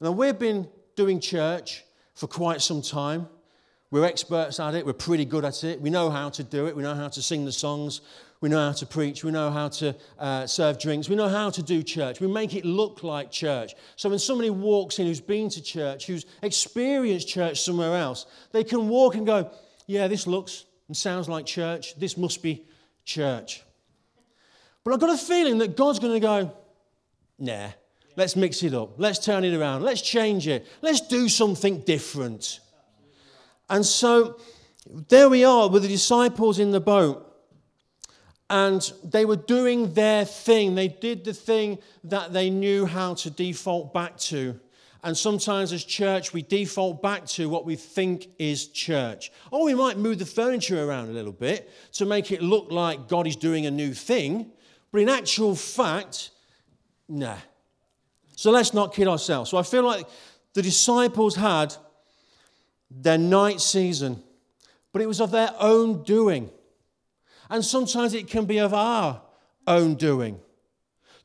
Now, 0.00 0.12
we've 0.12 0.38
been 0.38 0.70
doing 0.96 1.20
church 1.20 1.84
for 2.14 2.28
quite 2.28 2.62
some 2.62 2.80
time. 2.80 3.28
We're 3.90 4.06
experts 4.06 4.58
at 4.58 4.74
it, 4.74 4.86
we're 4.86 4.94
pretty 4.94 5.26
good 5.26 5.44
at 5.44 5.64
it. 5.64 5.82
We 5.82 5.90
know 5.90 6.08
how 6.08 6.30
to 6.30 6.44
do 6.44 6.66
it, 6.66 6.74
we 6.74 6.82
know 6.82 6.94
how 6.94 7.08
to 7.08 7.20
sing 7.20 7.44
the 7.44 7.52
songs, 7.52 8.00
we 8.40 8.48
know 8.48 8.66
how 8.66 8.72
to 8.72 8.86
preach, 8.86 9.22
we 9.22 9.30
know 9.30 9.50
how 9.50 9.68
to 9.68 9.94
uh, 10.18 10.46
serve 10.46 10.78
drinks, 10.78 11.08
we 11.08 11.16
know 11.16 11.28
how 11.28 11.50
to 11.50 11.62
do 11.62 11.82
church. 11.82 12.20
We 12.20 12.26
make 12.26 12.54
it 12.54 12.64
look 12.64 13.02
like 13.02 13.30
church. 13.30 13.74
So 13.96 14.08
when 14.08 14.18
somebody 14.18 14.48
walks 14.48 14.98
in 14.98 15.06
who's 15.06 15.20
been 15.20 15.50
to 15.50 15.62
church, 15.62 16.06
who's 16.06 16.24
experienced 16.42 17.28
church 17.28 17.60
somewhere 17.60 17.96
else, 17.96 18.26
they 18.52 18.64
can 18.64 18.88
walk 18.88 19.14
and 19.14 19.26
go, 19.26 19.50
Yeah, 19.86 20.08
this 20.08 20.26
looks 20.26 20.64
and 20.88 20.96
sounds 20.96 21.28
like 21.28 21.46
church. 21.46 21.94
This 21.96 22.16
must 22.16 22.42
be 22.42 22.64
church. 23.04 23.62
But 24.82 24.94
I've 24.94 25.00
got 25.00 25.10
a 25.10 25.18
feeling 25.18 25.58
that 25.58 25.76
God's 25.76 25.98
going 25.98 26.14
to 26.14 26.20
go, 26.20 26.52
nah, 27.38 27.68
let's 28.16 28.34
mix 28.34 28.62
it 28.62 28.74
up. 28.74 28.94
Let's 28.98 29.18
turn 29.18 29.44
it 29.44 29.54
around. 29.54 29.82
Let's 29.82 30.00
change 30.00 30.48
it. 30.48 30.66
Let's 30.80 31.00
do 31.02 31.28
something 31.28 31.80
different. 31.80 32.60
And 33.68 33.84
so 33.84 34.40
there 35.08 35.28
we 35.28 35.44
are 35.44 35.68
with 35.68 35.82
the 35.82 35.88
disciples 35.88 36.58
in 36.58 36.70
the 36.70 36.80
boat. 36.80 37.29
And 38.50 38.92
they 39.04 39.24
were 39.24 39.36
doing 39.36 39.94
their 39.94 40.24
thing. 40.24 40.74
They 40.74 40.88
did 40.88 41.24
the 41.24 41.32
thing 41.32 41.78
that 42.04 42.32
they 42.32 42.50
knew 42.50 42.84
how 42.84 43.14
to 43.14 43.30
default 43.30 43.94
back 43.94 44.18
to. 44.18 44.58
And 45.04 45.16
sometimes 45.16 45.72
as 45.72 45.84
church, 45.84 46.32
we 46.32 46.42
default 46.42 47.00
back 47.00 47.24
to 47.26 47.48
what 47.48 47.64
we 47.64 47.76
think 47.76 48.28
is 48.38 48.66
church. 48.66 49.30
Or 49.52 49.64
we 49.64 49.74
might 49.74 49.96
move 49.96 50.18
the 50.18 50.26
furniture 50.26 50.84
around 50.84 51.08
a 51.08 51.12
little 51.12 51.32
bit 51.32 51.70
to 51.92 52.04
make 52.04 52.32
it 52.32 52.42
look 52.42 52.70
like 52.72 53.08
God 53.08 53.28
is 53.28 53.36
doing 53.36 53.66
a 53.66 53.70
new 53.70 53.94
thing. 53.94 54.50
But 54.90 55.02
in 55.02 55.08
actual 55.08 55.54
fact, 55.54 56.30
nah. 57.08 57.38
So 58.34 58.50
let's 58.50 58.74
not 58.74 58.92
kid 58.92 59.06
ourselves. 59.06 59.48
So 59.48 59.58
I 59.58 59.62
feel 59.62 59.84
like 59.84 60.06
the 60.54 60.62
disciples 60.62 61.36
had 61.36 61.74
their 62.90 63.18
night 63.18 63.60
season, 63.60 64.20
but 64.92 65.02
it 65.02 65.06
was 65.06 65.20
of 65.20 65.30
their 65.30 65.54
own 65.60 66.02
doing. 66.02 66.50
And 67.50 67.64
sometimes 67.64 68.14
it 68.14 68.28
can 68.28 68.46
be 68.46 68.58
of 68.58 68.72
our 68.72 69.20
own 69.66 69.96
doing. 69.96 70.40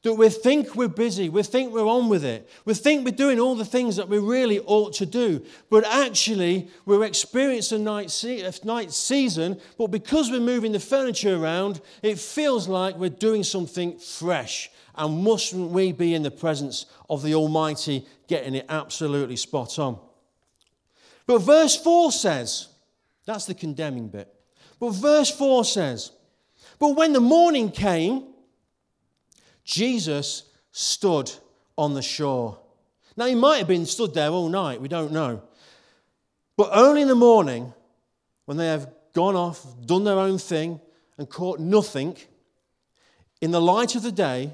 That 0.01 0.13
we 0.13 0.29
think 0.29 0.75
we're 0.75 0.87
busy, 0.87 1.29
we 1.29 1.41
think 1.41 1.73
we're 1.73 1.87
on 1.87 2.09
with 2.09 2.23
it, 2.23 2.47
we 2.63 2.75
think 2.75 3.03
we're 3.03 3.15
doing 3.15 3.39
all 3.39 3.55
the 3.55 3.65
things 3.65 3.95
that 3.95 4.07
we 4.07 4.19
really 4.19 4.59
ought 4.59 4.93
to 4.95 5.05
do, 5.07 5.43
but 5.71 5.83
actually 5.83 6.69
we're 6.85 7.05
experiencing 7.05 7.83
night, 7.83 8.11
se- 8.11 8.47
night 8.63 8.91
season, 8.91 9.59
but 9.79 9.87
because 9.87 10.29
we're 10.29 10.39
moving 10.39 10.73
the 10.73 10.79
furniture 10.79 11.35
around, 11.35 11.81
it 12.03 12.19
feels 12.19 12.67
like 12.67 12.95
we're 12.97 13.09
doing 13.09 13.43
something 13.43 13.97
fresh. 13.97 14.69
And 14.93 15.23
mustn't 15.23 15.71
we 15.71 15.91
be 15.91 16.13
in 16.13 16.21
the 16.21 16.29
presence 16.29 16.85
of 17.09 17.23
the 17.23 17.33
Almighty 17.33 18.05
getting 18.27 18.53
it 18.53 18.67
absolutely 18.69 19.37
spot 19.37 19.79
on? 19.79 19.99
But 21.25 21.39
verse 21.39 21.75
4 21.75 22.11
says, 22.11 22.67
that's 23.25 23.45
the 23.45 23.55
condemning 23.55 24.09
bit. 24.09 24.31
But 24.79 24.91
verse 24.91 25.31
4 25.31 25.65
says, 25.65 26.11
But 26.79 26.95
when 26.95 27.13
the 27.13 27.21
morning 27.21 27.71
came, 27.71 28.23
Jesus 29.63 30.43
stood 30.71 31.31
on 31.77 31.93
the 31.93 32.01
shore. 32.01 32.59
Now, 33.17 33.25
he 33.25 33.35
might 33.35 33.57
have 33.57 33.67
been 33.67 33.85
stood 33.85 34.13
there 34.13 34.29
all 34.29 34.49
night, 34.49 34.81
we 34.81 34.87
don't 34.87 35.11
know. 35.11 35.41
But 36.57 36.69
only 36.73 37.01
in 37.01 37.07
the 37.07 37.15
morning, 37.15 37.73
when 38.45 38.57
they 38.57 38.67
have 38.67 38.91
gone 39.13 39.35
off, 39.35 39.65
done 39.85 40.03
their 40.03 40.19
own 40.19 40.37
thing, 40.37 40.79
and 41.17 41.29
caught 41.29 41.59
nothing, 41.59 42.17
in 43.41 43.51
the 43.51 43.61
light 43.61 43.95
of 43.95 44.03
the 44.03 44.11
day, 44.11 44.51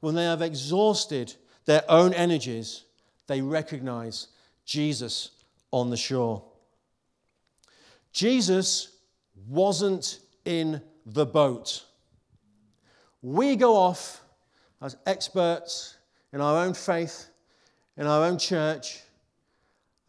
when 0.00 0.14
they 0.14 0.24
have 0.24 0.42
exhausted 0.42 1.34
their 1.64 1.84
own 1.88 2.12
energies, 2.12 2.84
they 3.28 3.40
recognize 3.40 4.28
Jesus 4.64 5.30
on 5.70 5.90
the 5.90 5.96
shore. 5.96 6.42
Jesus 8.12 8.96
wasn't 9.48 10.18
in 10.44 10.82
the 11.06 11.26
boat. 11.26 11.84
We 13.22 13.56
go 13.56 13.76
off 13.76 14.20
as 14.80 14.96
experts 15.06 15.96
in 16.32 16.40
our 16.40 16.64
own 16.64 16.74
faith, 16.74 17.28
in 17.96 18.06
our 18.06 18.24
own 18.24 18.38
church. 18.38 19.00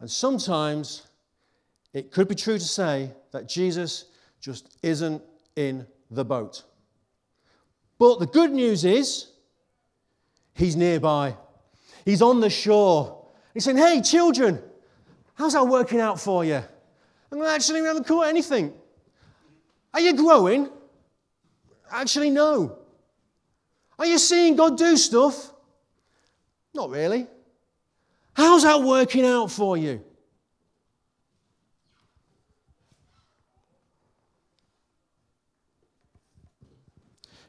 And 0.00 0.10
sometimes 0.10 1.06
it 1.92 2.10
could 2.10 2.28
be 2.28 2.34
true 2.34 2.58
to 2.58 2.64
say 2.64 3.10
that 3.30 3.48
Jesus 3.48 4.06
just 4.40 4.76
isn't 4.82 5.22
in 5.56 5.86
the 6.10 6.24
boat. 6.24 6.64
But 7.98 8.18
the 8.18 8.26
good 8.26 8.50
news 8.50 8.84
is, 8.84 9.28
he's 10.54 10.76
nearby. 10.76 11.36
He's 12.04 12.20
on 12.20 12.40
the 12.40 12.50
shore. 12.50 13.26
He's 13.54 13.64
saying, 13.64 13.76
Hey, 13.76 14.02
children, 14.02 14.60
how's 15.34 15.54
that 15.54 15.64
working 15.64 16.00
out 16.00 16.20
for 16.20 16.44
you? 16.44 16.62
And 17.30 17.42
actually, 17.42 17.80
we 17.80 17.86
haven't 17.86 18.06
caught 18.06 18.26
anything. 18.26 18.72
Are 19.92 20.00
you 20.00 20.14
growing? 20.14 20.68
Actually, 21.90 22.30
no. 22.30 22.78
Are 23.98 24.06
you 24.06 24.18
seeing 24.18 24.56
God 24.56 24.76
do 24.76 24.96
stuff? 24.96 25.52
Not 26.74 26.90
really. 26.90 27.26
How's 28.34 28.64
that 28.64 28.82
working 28.82 29.24
out 29.24 29.50
for 29.50 29.76
you? 29.76 30.02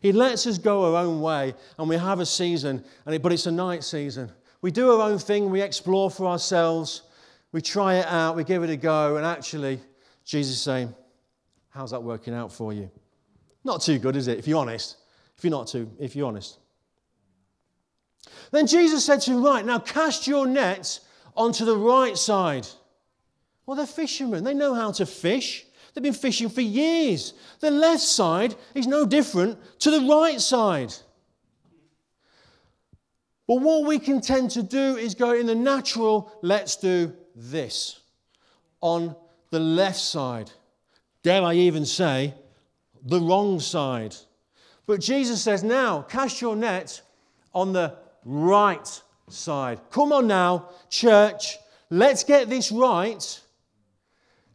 He 0.06 0.12
lets 0.12 0.46
us 0.46 0.60
go 0.60 0.94
our 0.94 1.04
own 1.04 1.20
way, 1.20 1.56
and 1.80 1.90
we 1.90 1.98
have 1.98 2.20
a 2.20 2.28
season, 2.28 2.86
and 3.08 3.24
but 3.24 3.34
it's 3.34 3.48
a 3.48 3.52
night 3.52 3.84
season. 3.84 4.32
We 4.62 4.70
do 4.70 4.92
our 4.92 5.10
own 5.10 5.18
thing, 5.18 5.50
we 5.50 5.62
explore 5.62 6.12
for 6.12 6.28
ourselves, 6.28 7.02
we 7.52 7.60
try 7.60 7.96
it 7.96 8.06
out, 8.06 8.36
we 8.36 8.44
give 8.44 8.62
it 8.62 8.70
a 8.70 8.78
go, 8.78 9.18
and 9.18 9.26
actually, 9.26 9.80
Jesus 10.24 10.58
is 10.58 10.62
saying, 10.62 10.94
How's 11.70 11.90
that 11.90 12.04
working 12.04 12.36
out 12.36 12.52
for 12.52 12.72
you? 12.72 12.92
Not 13.66 13.82
too 13.82 14.00
good, 14.00 14.16
is 14.16 14.30
it, 14.30 14.40
if 14.40 14.48
you're 14.48 14.60
honest? 14.60 14.96
if 15.38 15.44
you're 15.44 15.52
not 15.52 15.68
too, 15.68 15.92
if 16.00 16.16
you're 16.16 16.28
honest. 16.28 16.58
Then 18.52 18.68
Jesus 18.68 19.06
said 19.06 19.22
to 19.22 19.32
him, 19.32 19.44
Right, 19.44 19.66
now 19.66 19.80
cast 19.80 20.28
your 20.28 20.48
nets 20.48 21.02
onto 21.36 21.66
the 21.66 21.78
right 21.78 22.18
side. 22.18 22.68
Well, 23.66 23.76
they're 23.76 23.86
fishermen, 23.86 24.44
they 24.44 24.54
know 24.54 24.74
how 24.74 24.92
to 24.94 25.06
fish. 25.06 25.66
They've 25.94 26.04
been 26.04 26.14
fishing 26.14 26.50
for 26.50 26.62
years. 26.62 27.34
The 27.62 27.72
left 27.72 28.02
side 28.02 28.56
is 28.74 28.86
no 28.86 29.06
different 29.06 29.58
to 29.80 29.92
the 29.92 30.02
right 30.02 30.42
side. 30.42 30.94
But 33.48 33.62
what 33.62 33.86
we 33.86 34.00
can 34.00 34.20
tend 34.20 34.52
to 34.52 34.64
do 34.64 34.98
is 34.98 35.16
go 35.16 35.32
in 35.32 35.46
the 35.46 35.56
natural, 35.56 36.32
let's 36.42 36.76
do 36.76 37.14
this 37.34 38.02
on 38.82 39.16
the 39.52 39.60
left 39.60 40.00
side. 40.00 40.52
Dare 41.24 41.44
I 41.44 41.54
even 41.54 41.86
say, 41.86 42.34
the 43.06 43.22
wrong 43.22 43.60
side. 43.60 44.16
But 44.88 45.00
Jesus 45.00 45.42
says, 45.42 45.64
now 45.64 46.02
cast 46.02 46.42
your 46.42 46.56
net 46.56 47.02
on 47.54 47.72
the 47.72 47.96
right 48.26 49.02
side. 49.30 49.80
Come 49.92 50.12
on 50.12 50.28
now, 50.28 50.70
church, 50.90 51.58
let's 51.90 52.24
get 52.24 52.50
this 52.50 52.72
right. 52.72 53.42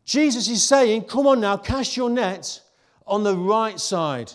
Jesus 0.04 0.48
is 0.48 0.62
saying, 0.62 1.04
come 1.04 1.26
on 1.26 1.40
now, 1.40 1.56
cast 1.56 1.96
your 1.96 2.10
net 2.10 2.60
on 3.06 3.22
the 3.22 3.36
right 3.36 3.78
side. 3.78 4.32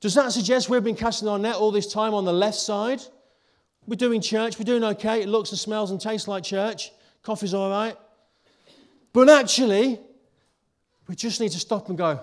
Does 0.00 0.14
that 0.14 0.32
suggest 0.32 0.68
we've 0.68 0.82
been 0.82 0.96
casting 0.96 1.28
our 1.28 1.38
net 1.38 1.54
all 1.54 1.70
this 1.70 1.92
time 1.92 2.14
on 2.14 2.24
the 2.24 2.32
left 2.32 2.58
side? 2.58 3.00
We're 3.86 3.96
doing 3.96 4.20
church, 4.20 4.58
we're 4.58 4.64
doing 4.64 4.84
okay, 4.84 5.22
it 5.22 5.28
looks 5.28 5.50
and 5.50 5.58
smells 5.58 5.90
and 5.90 6.00
tastes 6.00 6.28
like 6.28 6.44
church, 6.44 6.92
coffee's 7.22 7.54
all 7.54 7.70
right. 7.70 7.96
But 9.12 9.28
actually, 9.28 10.00
we 11.08 11.14
just 11.14 11.40
need 11.40 11.52
to 11.52 11.58
stop 11.58 11.88
and 11.88 11.98
go, 11.98 12.20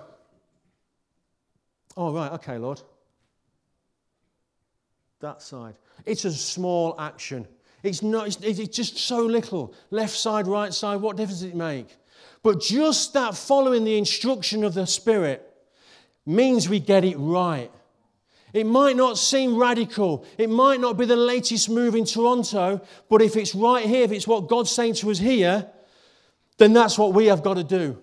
oh, 2.00 2.12
right, 2.12 2.32
okay, 2.32 2.58
Lord 2.58 2.82
that 5.20 5.42
side. 5.42 5.74
It's 6.06 6.24
a 6.24 6.32
small 6.32 6.94
action. 6.98 7.46
It's, 7.82 8.02
not, 8.02 8.26
it's, 8.26 8.38
it's 8.42 8.76
just 8.76 8.98
so 8.98 9.24
little. 9.24 9.74
Left 9.90 10.14
side, 10.14 10.46
right 10.46 10.72
side, 10.72 11.00
what 11.00 11.16
difference 11.16 11.40
does 11.40 11.50
it 11.50 11.54
make? 11.54 11.96
But 12.42 12.60
just 12.60 13.12
that 13.14 13.36
following 13.36 13.84
the 13.84 13.98
instruction 13.98 14.64
of 14.64 14.74
the 14.74 14.86
Spirit 14.86 15.46
means 16.26 16.68
we 16.68 16.80
get 16.80 17.04
it 17.04 17.16
right. 17.16 17.70
It 18.52 18.66
might 18.66 18.96
not 18.96 19.16
seem 19.16 19.56
radical. 19.56 20.24
It 20.36 20.50
might 20.50 20.80
not 20.80 20.96
be 20.96 21.04
the 21.04 21.16
latest 21.16 21.70
move 21.70 21.94
in 21.94 22.04
Toronto, 22.04 22.80
but 23.08 23.22
if 23.22 23.36
it's 23.36 23.54
right 23.54 23.84
here, 23.84 24.02
if 24.02 24.12
it's 24.12 24.26
what 24.26 24.48
God's 24.48 24.70
saying 24.70 24.94
to 24.94 25.10
us 25.10 25.18
here, 25.18 25.66
then 26.58 26.72
that's 26.72 26.98
what 26.98 27.14
we 27.14 27.26
have 27.26 27.42
got 27.42 27.54
to 27.54 27.64
do. 27.64 27.98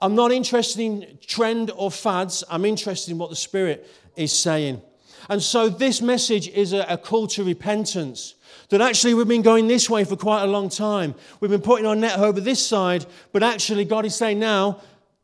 I'm 0.00 0.14
not 0.14 0.32
interested 0.32 0.80
in 0.80 1.18
trend 1.26 1.70
or 1.76 1.90
fads. 1.90 2.42
I'm 2.48 2.64
interested 2.64 3.10
in 3.10 3.18
what 3.18 3.30
the 3.30 3.36
Spirit 3.36 3.88
is 4.16 4.32
saying. 4.32 4.80
And 5.28 5.42
so 5.42 5.68
this 5.68 6.00
message 6.00 6.48
is 6.48 6.72
a, 6.72 6.80
a 6.88 6.96
call 6.96 7.26
to 7.28 7.44
repentance. 7.44 8.34
That 8.70 8.80
actually 8.80 9.14
we've 9.14 9.28
been 9.28 9.42
going 9.42 9.68
this 9.68 9.90
way 9.90 10.04
for 10.04 10.16
quite 10.16 10.42
a 10.42 10.46
long 10.46 10.68
time. 10.68 11.14
We've 11.40 11.50
been 11.50 11.60
putting 11.60 11.86
our 11.86 11.96
net 11.96 12.18
over 12.18 12.40
this 12.40 12.64
side, 12.64 13.04
but 13.32 13.42
actually 13.42 13.84
God 13.84 14.04
is 14.04 14.14
saying 14.14 14.38
now, 14.38 14.80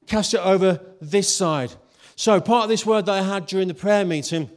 cast 0.06 0.34
it 0.34 0.40
over 0.40 0.80
this 1.00 1.34
side. 1.34 1.72
So 2.16 2.40
part 2.40 2.64
of 2.64 2.68
this 2.68 2.84
word 2.84 3.06
that 3.06 3.12
I 3.12 3.22
had 3.22 3.46
during 3.46 3.68
the 3.68 3.74
prayer 3.74 4.04
meeting, 4.04 4.50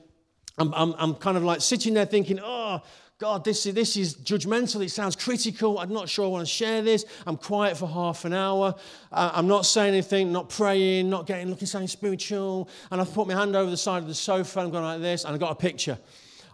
I'm, 0.57 0.73
I'm, 0.73 0.95
I'm 0.97 1.15
kind 1.15 1.37
of 1.37 1.43
like 1.43 1.61
sitting 1.61 1.93
there 1.93 2.05
thinking, 2.05 2.39
oh, 2.41 2.81
God, 3.19 3.43
this 3.43 3.65
is, 3.65 3.73
this 3.73 3.97
is 3.97 4.15
judgmental. 4.15 4.81
It 4.81 4.91
sounds 4.91 5.17
critical. 5.17 5.77
I'm 5.77 5.91
not 5.91 6.07
sure 6.07 6.23
I 6.23 6.29
want 6.29 6.47
to 6.47 6.51
share 6.51 6.81
this. 6.81 7.03
I'm 7.27 7.35
quiet 7.35 7.75
for 7.75 7.85
half 7.85 8.23
an 8.23 8.31
hour. 8.31 8.73
Uh, 9.11 9.31
I'm 9.33 9.45
not 9.45 9.65
saying 9.65 9.93
anything, 9.93 10.31
not 10.31 10.49
praying, 10.49 11.09
not 11.09 11.25
getting, 11.27 11.49
looking 11.49 11.67
something 11.67 11.89
spiritual. 11.89 12.69
And 12.89 13.01
I've 13.01 13.13
put 13.13 13.27
my 13.27 13.33
hand 13.33 13.57
over 13.57 13.69
the 13.69 13.75
side 13.75 14.01
of 14.01 14.07
the 14.07 14.15
sofa 14.15 14.59
and 14.59 14.67
I'm 14.67 14.71
going 14.71 14.85
like 14.85 15.01
this. 15.01 15.25
And 15.25 15.35
I 15.35 15.37
got 15.37 15.51
a 15.51 15.55
picture 15.55 15.99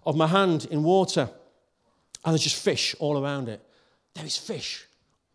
of 0.07 0.15
my 0.15 0.25
hand 0.25 0.65
in 0.71 0.81
water. 0.81 1.29
And 2.25 2.33
there's 2.33 2.41
just 2.41 2.63
fish 2.63 2.95
all 2.97 3.23
around 3.23 3.47
it. 3.47 3.61
There 4.15 4.25
is 4.25 4.35
fish 4.35 4.87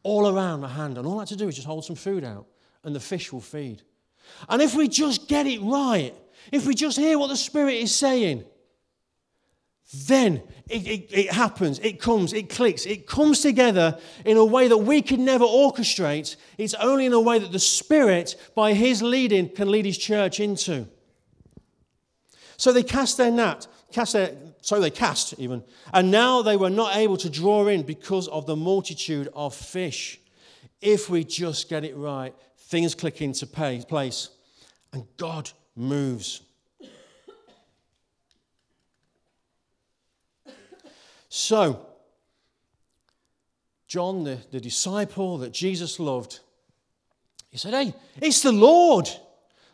all 0.03 0.35
around 0.35 0.63
my 0.63 0.69
hand. 0.69 0.99
And 0.99 1.07
all 1.07 1.19
I 1.19 1.23
have 1.23 1.29
to 1.29 1.37
do 1.37 1.47
is 1.47 1.55
just 1.55 1.67
hold 1.67 1.85
some 1.85 1.95
food 1.95 2.25
out 2.25 2.47
and 2.83 2.93
the 2.93 2.99
fish 2.99 3.33
will 3.33 3.41
feed. 3.41 3.83
And 4.49 4.61
if 4.61 4.75
we 4.75 4.89
just 4.89 5.29
get 5.29 5.47
it 5.47 5.61
right, 5.61 6.13
if 6.51 6.67
we 6.67 6.75
just 6.75 6.99
hear 6.99 7.21
what 7.21 7.29
the 7.29 7.37
Spirit 7.37 7.75
is 7.75 7.95
saying, 7.95 8.45
then 9.93 10.43
it, 10.69 10.87
it, 10.87 11.09
it, 11.11 11.33
happens, 11.33 11.81
it 11.81 12.01
comes, 12.01 12.33
it 12.33 12.49
clicks, 12.49 12.87
it 12.87 13.07
comes 13.07 13.41
together 13.41 13.99
in 14.25 14.37
a 14.37 14.45
way 14.45 14.69
that 14.69 14.79
we 14.79 15.03
could 15.03 15.19
never 15.19 15.45
orchestrate. 15.45 16.37
It's 16.59 16.75
only 16.75 17.07
in 17.07 17.13
a 17.13 17.21
way 17.21 17.41
that 17.41 17.51
the 17.51 17.59
Spirit, 17.59 18.37
by 18.55 18.75
His 18.75 19.03
leading, 19.03 19.49
can 19.49 19.69
lead 19.69 19.87
His 19.87 19.99
church 19.99 20.39
into. 20.39 20.87
So 22.57 22.73
they 22.73 22.85
cast 22.85 23.17
their 23.17 23.33
net, 23.33 23.67
cast 23.91 24.13
their, 24.13 24.37
so 24.61 24.79
they 24.79 24.91
cast 24.91 25.35
even, 25.39 25.65
and 25.93 26.13
now 26.13 26.43
they 26.43 26.57
were 26.57 26.71
not 26.71 26.95
able 26.95 27.17
to 27.17 27.31
draw 27.31 27.67
in 27.67 27.83
because 27.83 28.29
of 28.29 28.47
the 28.47 28.57
multitude 28.57 29.29
of 29.35 29.55
fish. 29.55 30.21
If 30.81 31.11
we 31.11 31.25
just 31.25 31.69
get 31.69 31.85
it 31.85 31.97
right, 31.97 32.33
things 32.57 32.95
click 32.95 33.23
into 33.23 33.47
place, 33.47 34.29
and 34.93 35.05
God 35.17 35.51
moves. 35.75 36.43
So, 41.33 41.87
John, 43.87 44.25
the, 44.25 44.39
the 44.51 44.61
disciple 44.61 45.39
that 45.39 45.53
Jesus 45.53 46.01
loved, 46.01 46.41
he 47.51 47.57
said, 47.57 47.73
Hey, 47.73 47.95
it's 48.21 48.43
the 48.43 48.53
Lord. 48.53 49.09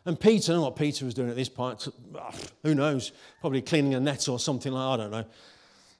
And 0.04 0.20
Peter, 0.20 0.52
I 0.52 0.54
don't 0.54 0.60
know 0.60 0.68
what 0.68 0.76
Peter 0.76 1.06
was 1.06 1.14
doing 1.14 1.30
at 1.30 1.34
this 1.34 1.48
point. 1.48 1.88
Who 2.62 2.74
knows? 2.74 3.10
Probably 3.40 3.62
cleaning 3.62 3.94
a 3.94 4.00
net 4.00 4.28
or 4.28 4.38
something 4.38 4.70
like 4.70 4.86
I 4.86 5.02
don't 5.02 5.10
know, 5.10 5.24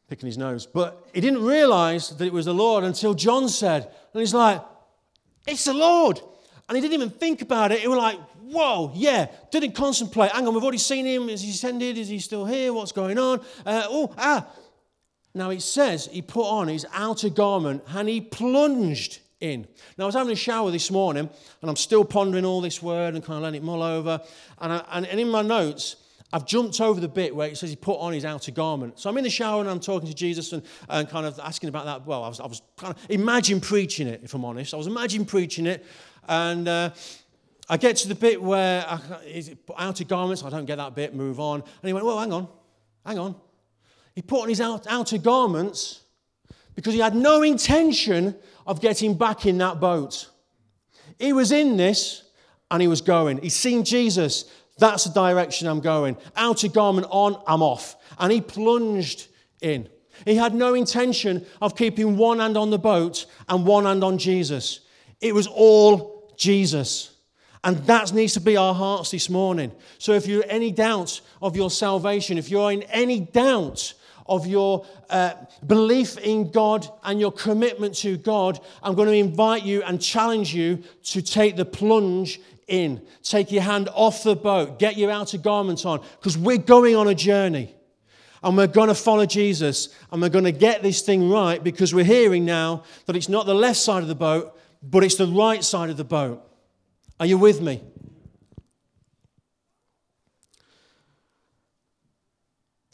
picking 0.09 0.27
his 0.27 0.37
nose. 0.37 0.67
But 0.67 1.09
he 1.15 1.23
didn't 1.23 1.43
realize 1.43 2.11
that 2.11 2.25
it 2.25 2.35
was 2.35 2.45
the 2.45 2.55
Lord 2.55 2.85
until 2.85 3.15
John 3.15 3.49
said, 3.49 3.85
and 4.13 4.21
he's 4.21 4.35
like, 4.35 4.63
It's 5.47 5.65
the 5.65 5.75
Lord. 5.75 6.21
And 6.69 6.77
he 6.77 6.83
didn't 6.83 6.95
even 6.95 7.11
think 7.11 7.41
about 7.41 7.73
it. 7.73 7.79
He 7.81 7.89
was 7.89 7.97
like, 7.97 8.19
Whoa, 8.43 8.93
yeah. 8.95 9.29
Didn't 9.51 9.73
contemplate. 9.73 10.33
Hang 10.33 10.47
on, 10.47 10.53
we've 10.53 10.63
already 10.63 10.77
seen 10.77 11.07
him. 11.07 11.31
Is 11.31 11.41
he 11.41 11.51
ascended? 11.51 11.97
Is 11.97 12.09
he 12.09 12.19
still 12.19 12.45
here? 12.45 12.75
What's 12.75 12.93
going 12.93 13.19
on? 13.19 13.41
Uh, 13.65 13.87
oh, 13.89 14.15
ah. 14.19 14.47
Now 15.37 15.51
it 15.51 15.61
says 15.61 16.07
he 16.07 16.23
put 16.23 16.49
on 16.49 16.67
his 16.67 16.87
outer 16.95 17.29
garment 17.29 17.85
and 17.89 18.09
he 18.09 18.23
plunged 18.23 19.21
in. 19.41 19.69
Now 19.99 20.05
I 20.05 20.07
was 20.07 20.15
having 20.15 20.33
a 20.33 20.37
shower 20.37 20.71
this 20.71 20.91
morning 20.91 21.29
and 21.61 21.71
I'm 21.71 21.77
still 21.77 22.07
pondering 22.07 22.47
all 22.47 22.63
this 22.63 22.83
word 22.83 23.15
and 23.15 23.23
kind 23.23 23.37
of 23.37 23.43
letting 23.43 23.61
it 23.61 23.65
mull 23.65 23.83
over. 23.83 24.19
And, 24.63 24.73
I, 24.73 24.85
and, 24.93 25.07
and 25.07 25.21
in 25.21 25.29
my 25.29 25.43
notes, 25.43 25.97
I've 26.33 26.47
jumped 26.47 26.81
over 26.81 27.01
the 27.01 27.09
bit 27.09 27.37
where 27.37 27.49
it 27.49 27.59
says 27.59 27.69
he 27.69 27.77
put 27.77 27.99
on 27.99 28.15
his 28.15 28.25
outer 28.25 28.51
garment. 28.51 28.99
So 28.99 29.11
I'm 29.11 29.19
in 29.19 29.25
the 29.25 29.31
shower 29.31 29.61
and 29.61 29.69
I'm 29.69 29.79
talking 29.79 30.09
to 30.09 30.15
Jesus 30.15 30.55
and, 30.55 30.63
and 30.89 31.07
kind 31.07 31.27
of 31.27 31.39
asking 31.39 31.69
about 31.69 31.85
that. 31.85 32.07
Well, 32.07 32.25
I 32.25 32.29
was, 32.29 32.41
I 32.41 32.47
was 32.47 32.63
kind 32.79 32.95
of 32.95 33.11
imagine 33.11 33.61
preaching 33.61 34.09
it, 34.09 34.23
if 34.25 34.33
I'm 34.33 34.45
honest. 34.45 34.73
I 34.73 34.79
was 34.79 34.87
imagining 34.87 35.27
preaching 35.27 35.67
it. 35.67 35.85
And 36.27 36.67
uh, 36.67 36.91
I 37.69 37.77
get 37.77 37.97
to 37.97 38.09
the 38.09 38.15
bit 38.15 38.43
where 38.43 38.87
I, 38.89 38.99
outer 39.77 40.05
garments. 40.05 40.43
I 40.43 40.49
don't 40.49 40.65
get 40.65 40.77
that 40.77 40.95
bit, 40.95 41.15
move 41.15 41.41
on. 41.41 41.61
And 41.61 41.89
he 41.89 41.93
went, 41.93 42.07
well, 42.07 42.19
hang 42.19 42.33
on, 42.33 42.49
hang 43.05 43.19
on. 43.19 43.37
He 44.17 44.23
put 44.23 44.43
on 44.43 44.49
his 44.49 44.61
outer 44.61 45.19
garments 45.19 46.01
because 46.75 46.95
he 46.95 47.01
had 47.01 47.15
no 47.15 47.43
intention 47.43 48.35
of 48.67 48.81
getting 48.81 49.17
back 49.17 49.47
in 49.47 49.59
that 49.59 49.79
boat. 49.79 50.31
He 51.19 51.35
was 51.35 51.53
in 51.53 51.77
this 51.77 52.25
and 52.71 52.81
he 52.81 52.89
was 52.89 53.03
going. 53.03 53.39
He's 53.43 53.55
seen 53.55 53.85
Jesus. 53.85 54.51
That's 54.79 55.05
the 55.05 55.13
direction 55.13 55.69
I'm 55.69 55.81
going. 55.81 56.17
Outer 56.35 56.69
garment 56.69 57.07
on, 57.11 57.41
I'm 57.47 57.63
off. 57.63 57.97
And 58.19 58.33
he 58.33 58.41
plunged 58.41 59.29
in. 59.61 59.89
He 60.25 60.35
had 60.35 60.55
no 60.55 60.73
intention 60.73 61.45
of 61.61 61.77
keeping 61.77 62.17
one 62.17 62.39
hand 62.39 62.57
on 62.57 62.71
the 62.71 62.79
boat 62.79 63.27
and 63.51 63.67
one 63.67 63.85
hand 63.85 64.03
on 64.03 64.17
Jesus. 64.17 64.81
It 65.21 65.35
was 65.35 65.47
all 65.47 66.33
Jesus. 66.39 67.13
And 67.63 67.77
that 67.87 68.15
needs 68.15 68.33
to 68.33 68.41
be 68.41 68.57
our 68.57 68.75
hearts 68.75 69.11
this 69.11 69.29
morning. 69.29 69.73
So 69.99 70.13
if 70.13 70.27
you're 70.27 70.45
any 70.49 70.71
doubt 70.71 71.21
of 71.43 71.55
your 71.55 71.71
salvation, 71.71 72.39
if 72.39 72.49
you're 72.49 72.73
in 72.73 72.83
any 72.85 73.21
doubt 73.21 73.93
of 74.29 74.47
your 74.47 74.85
uh, 75.11 75.35
belief 75.67 76.19
in 76.19 76.51
God 76.51 76.89
and 77.05 77.21
your 77.21 77.33
commitment 77.33 77.95
to 77.97 78.17
God, 78.17 78.61
I'm 78.83 78.95
going 78.95 79.09
to 79.09 79.15
invite 79.15 79.65
you 79.65 79.83
and 79.83 80.01
challenge 80.01 80.55
you 80.55 80.83
to 81.05 81.23
take 81.23 81.57
the 81.57 81.65
plunge 81.65 82.41
in. 82.67 83.03
Take 83.23 83.53
your 83.53 83.63
hand 83.63 83.89
off 83.95 84.23
the 84.23 84.37
boat, 84.37 84.79
get 84.79 84.97
your 84.97 85.11
outer 85.11 85.39
garment 85.39 85.87
on, 85.87 86.01
because 86.19 86.37
we're 86.37 86.59
going 86.59 86.97
on 86.97 87.09
a 87.09 87.15
journey. 87.15 87.75
And 88.43 88.57
we're 88.57 88.67
going 88.67 88.89
to 88.89 88.95
follow 88.95 89.27
Jesus 89.27 89.89
and 90.13 90.23
we're 90.23 90.29
going 90.29 90.45
to 90.45 90.53
get 90.53 90.83
this 90.83 91.01
thing 91.01 91.29
right 91.31 91.63
because 91.63 91.93
we're 91.93 92.05
hearing 92.05 92.45
now 92.45 92.85
that 93.07 93.17
it's 93.17 93.29
not 93.29 93.47
the 93.47 93.55
left 93.55 93.79
side 93.79 94.03
of 94.03 94.09
the 94.09 94.15
boat, 94.15 94.57
but 94.83 95.03
it's 95.03 95.17
the 95.17 95.27
right 95.27 95.65
side 95.65 95.91
of 95.91 95.97
the 95.97 96.05
boat. 96.05 96.43
Are 97.19 97.27
you 97.27 97.39
with 97.39 97.61
me? 97.61 97.83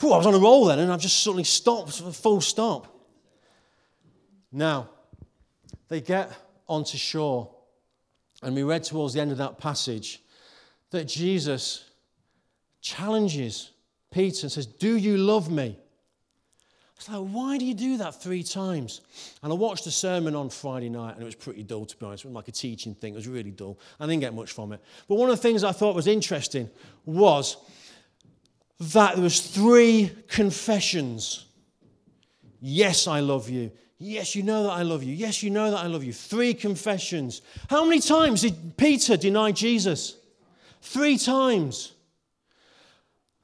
Whew, 0.03 0.13
I 0.13 0.17
was 0.17 0.27
on 0.27 0.35
a 0.35 0.39
roll 0.39 0.65
then, 0.65 0.81
and 0.81 0.91
I've 0.91 1.01
just 1.01 1.23
suddenly 1.23 1.45
stopped, 1.45 2.01
a 2.01 2.11
full 2.11 2.41
stop. 2.41 2.93
Now, 4.51 4.91
they 5.87 6.01
get 6.01 6.29
onto 6.69 6.99
shore, 6.99 7.55
and 8.43 8.53
we 8.57 8.65
read 8.65 8.83
towards 8.83 9.15
the 9.15 9.21
end 9.21 9.31
of 9.31 9.39
that 9.39 9.59
passage 9.59 10.21
that 10.91 11.05
Jesus 11.05 11.89
challenges 12.81 13.71
Peter 14.11 14.47
and 14.47 14.51
says, 14.51 14.67
Do 14.67 14.97
you 14.97 15.17
love 15.19 15.53
me? 15.53 15.79
It's 16.97 17.09
like, 17.09 17.29
why 17.29 17.59
do 17.59 17.65
you 17.65 17.75
do 17.75 17.97
that 17.99 18.21
three 18.21 18.43
times? 18.43 19.03
And 19.43 19.53
I 19.53 19.57
watched 19.57 19.87
a 19.87 19.91
sermon 19.93 20.35
on 20.35 20.51
Friday 20.51 20.89
night, 20.89 21.15
and 21.15 21.23
it 21.23 21.25
was 21.25 21.37
pretty 21.37 21.63
dull, 21.63 21.87
to 21.87 21.97
be 21.97 22.07
honest. 22.07 22.25
It 22.25 22.29
was 22.29 22.35
like 22.35 22.49
a 22.49 22.53
teaching 22.53 22.97
thing. 22.97 23.13
It 23.13 23.17
was 23.17 23.29
really 23.29 23.53
dull. 23.53 23.79
I 24.01 24.07
didn't 24.07 24.21
get 24.21 24.35
much 24.35 24.51
from 24.51 24.73
it. 24.73 24.81
But 25.07 25.15
one 25.15 25.31
of 25.31 25.37
the 25.37 25.43
things 25.43 25.63
I 25.63 25.73
thought 25.73 25.95
was 25.95 26.09
interesting 26.09 26.69
was 27.05 27.57
that 28.83 29.15
there 29.15 29.23
was 29.23 29.41
three 29.41 30.11
confessions. 30.29 31.47
Yes, 32.61 33.07
I 33.07 33.21
love 33.21 33.49
you. 33.49 33.71
Yes, 33.99 34.35
you 34.35 34.43
know 34.43 34.65
that 34.65 34.71
I 34.71 34.83
love 34.83 35.05
you. 35.05 35.15
Yes, 35.15 35.43
you 35.43 35.51
know 35.51 35.71
that 35.71 35.79
I 35.79 35.87
love 35.87 36.03
you. 36.03 36.13
Three 36.13 36.53
confessions. 36.53 37.43
How 37.71 37.85
many 37.85 38.01
times 38.01 38.41
did 38.41 38.77
Peter 38.77 39.17
deny 39.17 39.53
Jesus? 39.53 40.17
Three 40.81 41.17
times. 41.17 41.93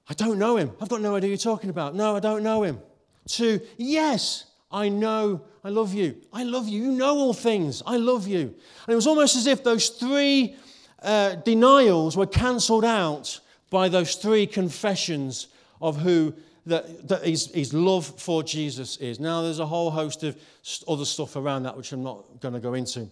I 0.09 0.15
don't 0.15 0.39
know 0.39 0.57
him. 0.57 0.73
I've 0.81 0.89
got 0.89 1.01
no 1.01 1.15
idea 1.15 1.29
you're 1.29 1.39
talking 1.39 1.71
about. 1.71 1.95
No, 1.95 2.17
I 2.17 2.21
don't 2.21 2.43
know 2.43 2.65
him. 2.65 2.81
Two, 3.29 3.61
yes, 3.77 4.47
I 4.73 4.89
know 4.89 5.43
I 5.63 5.69
love 5.69 5.95
you. 5.95 6.17
I 6.33 6.43
love 6.43 6.67
you. 6.67 6.83
You 6.83 6.91
know 6.93 7.17
all 7.17 7.35
things. 7.35 7.83
I 7.87 7.97
love 7.97 8.27
you. 8.27 8.41
And 8.41 8.93
it 8.93 8.97
was 8.97 9.07
almost 9.07 9.37
as 9.37 9.47
if 9.47 9.63
those 9.63 9.91
three 9.91 10.57
uh, 11.01 11.37
denials 11.37 12.17
were 12.17 12.27
cancelled 12.27 12.85
out 12.85 13.39
by 13.71 13.89
those 13.89 14.15
three 14.15 14.47
confessions 14.47 15.49
of 15.81 15.99
who 15.99 16.35
that, 16.67 17.09
that 17.09 17.25
his, 17.25 17.47
his 17.47 17.73
love 17.73 18.07
for 18.21 18.43
Jesus 18.43 18.97
is. 18.99 19.19
Now, 19.19 19.43
there's 19.43 19.59
a 19.59 19.67
whole 19.67 19.91
host 19.91 20.23
of 20.23 20.37
other 20.87 21.05
stuff 21.05 21.37
around 21.37 21.63
that 21.63 21.77
which 21.77 21.93
I'm 21.93 22.03
not 22.03 22.41
going 22.41 22.55
to 22.55 22.61
go 22.61 22.75
into. 22.75 23.11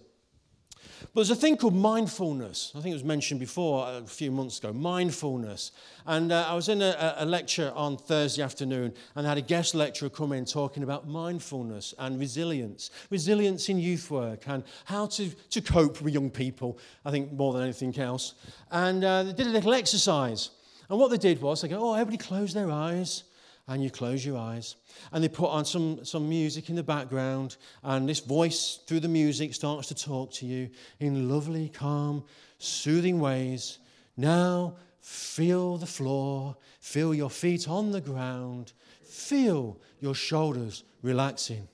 But 1.01 1.09
there's 1.15 1.29
a 1.29 1.35
thing 1.35 1.57
called 1.57 1.75
mindfulness. 1.75 2.71
I 2.75 2.81
think 2.81 2.91
it 2.91 2.95
was 2.95 3.03
mentioned 3.03 3.39
before 3.39 3.87
a 3.87 4.01
few 4.01 4.31
months 4.31 4.59
ago 4.59 4.73
mindfulness. 4.73 5.71
And 6.05 6.31
uh, 6.31 6.45
I 6.47 6.55
was 6.55 6.69
in 6.69 6.81
a, 6.81 7.15
a, 7.17 7.25
lecture 7.25 7.71
on 7.75 7.97
Thursday 7.97 8.41
afternoon 8.41 8.93
and 9.15 9.25
I 9.25 9.29
had 9.29 9.37
a 9.37 9.41
guest 9.41 9.75
lecturer 9.75 10.09
come 10.09 10.31
in 10.31 10.45
talking 10.45 10.83
about 10.83 11.07
mindfulness 11.07 11.93
and 11.99 12.19
resilience. 12.19 12.91
Resilience 13.09 13.69
in 13.69 13.79
youth 13.79 14.09
work 14.09 14.43
and 14.47 14.63
how 14.85 15.07
to, 15.07 15.29
to 15.29 15.61
cope 15.61 16.01
with 16.01 16.13
young 16.13 16.29
people, 16.29 16.79
I 17.05 17.11
think 17.11 17.31
more 17.31 17.53
than 17.53 17.63
anything 17.63 17.97
else. 17.99 18.33
And 18.71 19.03
uh, 19.03 19.23
they 19.23 19.33
did 19.33 19.47
a 19.47 19.51
little 19.51 19.73
exercise. 19.73 20.51
And 20.89 20.97
what 20.99 21.11
they 21.11 21.17
did 21.17 21.41
was 21.41 21.61
they 21.61 21.67
go, 21.67 21.79
oh, 21.79 21.93
everybody 21.93 22.17
close 22.17 22.53
their 22.53 22.71
eyes 22.71 23.23
and 23.67 23.83
you 23.83 23.89
close 23.89 24.25
your 24.25 24.37
eyes. 24.37 24.75
And 25.11 25.23
they 25.23 25.27
put 25.27 25.49
on 25.49 25.65
some, 25.65 26.03
some 26.05 26.27
music 26.27 26.69
in 26.69 26.75
the 26.75 26.83
background, 26.83 27.57
and 27.83 28.07
this 28.07 28.19
voice 28.19 28.79
through 28.87 29.01
the 29.01 29.07
music 29.07 29.53
starts 29.53 29.89
to 29.89 29.95
talk 29.95 30.31
to 30.33 30.45
you 30.45 30.69
in 30.99 31.29
lovely, 31.29 31.69
calm, 31.69 32.23
soothing 32.59 33.19
ways. 33.19 33.79
Now, 34.15 34.75
feel 35.01 35.77
the 35.77 35.85
floor, 35.85 36.55
feel 36.79 37.13
your 37.13 37.29
feet 37.29 37.67
on 37.67 37.91
the 37.91 38.01
ground, 38.01 38.73
feel 39.03 39.77
your 39.99 40.15
shoulders 40.15 40.83
relaxing. 41.01 41.67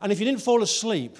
And 0.00 0.12
if 0.12 0.20
you 0.20 0.26
didn't 0.26 0.42
fall 0.42 0.62
asleep, 0.62 1.16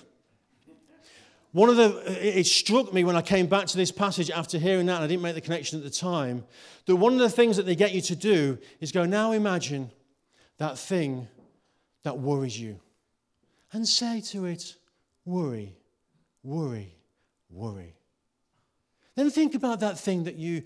one 1.53 1.69
of 1.71 1.77
the, 1.77 2.03
it 2.39 2.47
struck 2.47 2.93
me 2.93 3.03
when 3.05 3.17
I 3.17 3.23
came 3.23 3.47
back 3.47 3.67
to 3.69 3.77
this 3.77 3.91
passage 3.91 4.31
after 4.31 4.59
hearing 4.59 4.87
that, 4.87 4.97
and 4.97 5.05
I 5.05 5.07
didn't 5.07 5.23
make 5.23 5.35
the 5.35 5.41
connection 5.41 5.79
at 5.79 5.85
the 5.85 5.91
time, 5.91 6.45
that 6.87 6.97
one 6.97 7.15
of 7.15 7.19
the 7.19 7.31
things 7.31 7.57
that 7.57 7.65
they 7.65 7.75
get 7.75 7.93
you 7.93 8.03
to 8.03 8.17
do 8.17 8.59
is 8.81 8.93
go, 8.93 9.07
now 9.07 9.33
imagine 9.33 9.91
that 10.59 10.79
thing 10.79 11.29
that 12.03 12.19
worries 12.19 12.59
you. 12.61 12.79
And 13.73 13.87
say 13.89 14.21
to 14.33 14.45
it, 14.45 14.77
worry, 15.25 15.77
worry, 16.43 16.95
worry. 17.51 17.95
Then 19.15 19.31
think 19.31 19.55
about 19.55 19.81
that 19.81 19.99
thing 19.99 20.25
that 20.25 20.37
you, 20.37 20.63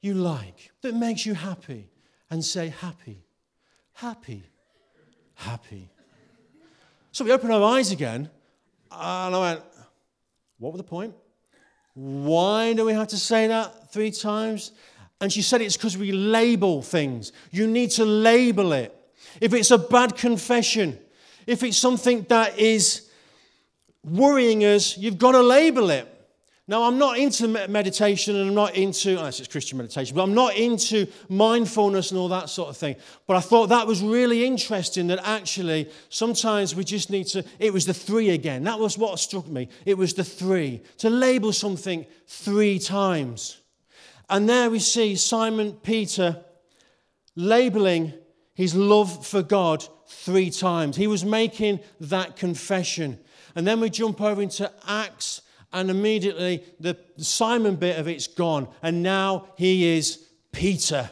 you 0.00 0.14
like, 0.14 0.70
that 0.82 0.94
makes 0.94 1.26
you 1.26 1.34
happy, 1.34 1.90
and 2.30 2.44
say, 2.44 2.68
happy, 2.68 3.24
happy, 3.92 4.44
happy. 5.34 5.90
So 7.10 7.24
we 7.24 7.32
open 7.32 7.50
our 7.50 7.62
eyes 7.62 7.90
again, 7.90 8.30
and 8.92 9.34
I 9.34 9.38
went, 9.40 9.62
what 10.58 10.72
was 10.72 10.78
the 10.78 10.84
point? 10.84 11.14
Why 11.94 12.74
do 12.74 12.84
we 12.84 12.92
have 12.92 13.08
to 13.08 13.16
say 13.16 13.46
that 13.48 13.92
three 13.92 14.10
times? 14.10 14.72
And 15.20 15.32
she 15.32 15.42
said 15.42 15.60
it's 15.60 15.76
because 15.76 15.96
we 15.96 16.12
label 16.12 16.82
things. 16.82 17.32
You 17.50 17.66
need 17.66 17.90
to 17.92 18.04
label 18.04 18.72
it. 18.72 18.94
If 19.40 19.52
it's 19.52 19.70
a 19.70 19.78
bad 19.78 20.16
confession, 20.16 20.98
if 21.46 21.62
it's 21.62 21.76
something 21.76 22.24
that 22.28 22.58
is 22.58 23.08
worrying 24.04 24.64
us, 24.64 24.96
you've 24.96 25.18
got 25.18 25.32
to 25.32 25.42
label 25.42 25.90
it. 25.90 26.06
Now, 26.70 26.82
I'm 26.82 26.98
not 26.98 27.16
into 27.16 27.48
meditation 27.48 28.36
and 28.36 28.50
I'm 28.50 28.54
not 28.54 28.74
into, 28.74 29.14
oh, 29.14 29.20
unless 29.20 29.40
it's 29.40 29.48
Christian 29.48 29.78
meditation, 29.78 30.14
but 30.14 30.22
I'm 30.22 30.34
not 30.34 30.54
into 30.54 31.06
mindfulness 31.30 32.10
and 32.10 32.20
all 32.20 32.28
that 32.28 32.50
sort 32.50 32.68
of 32.68 32.76
thing. 32.76 32.96
But 33.26 33.36
I 33.36 33.40
thought 33.40 33.70
that 33.70 33.86
was 33.86 34.02
really 34.02 34.44
interesting 34.44 35.06
that 35.06 35.26
actually 35.26 35.90
sometimes 36.10 36.74
we 36.74 36.84
just 36.84 37.08
need 37.08 37.24
to, 37.28 37.42
it 37.58 37.72
was 37.72 37.86
the 37.86 37.94
three 37.94 38.28
again. 38.30 38.64
That 38.64 38.78
was 38.78 38.98
what 38.98 39.18
struck 39.18 39.48
me. 39.48 39.70
It 39.86 39.96
was 39.96 40.12
the 40.12 40.24
three. 40.24 40.82
To 40.98 41.08
label 41.08 41.54
something 41.54 42.04
three 42.26 42.78
times. 42.78 43.62
And 44.28 44.46
there 44.46 44.68
we 44.68 44.78
see 44.78 45.16
Simon 45.16 45.72
Peter 45.72 46.44
labeling 47.34 48.12
his 48.52 48.74
love 48.74 49.26
for 49.26 49.42
God 49.42 49.88
three 50.06 50.50
times. 50.50 50.96
He 50.96 51.06
was 51.06 51.24
making 51.24 51.80
that 52.00 52.36
confession. 52.36 53.18
And 53.54 53.66
then 53.66 53.80
we 53.80 53.88
jump 53.88 54.20
over 54.20 54.42
into 54.42 54.70
Acts 54.86 55.40
and 55.72 55.90
immediately 55.90 56.64
the 56.80 56.96
Simon 57.18 57.76
bit 57.76 57.98
of 57.98 58.08
it's 58.08 58.26
gone. 58.26 58.68
And 58.82 59.02
now 59.02 59.48
he 59.56 59.96
is 59.96 60.28
Peter. 60.52 61.10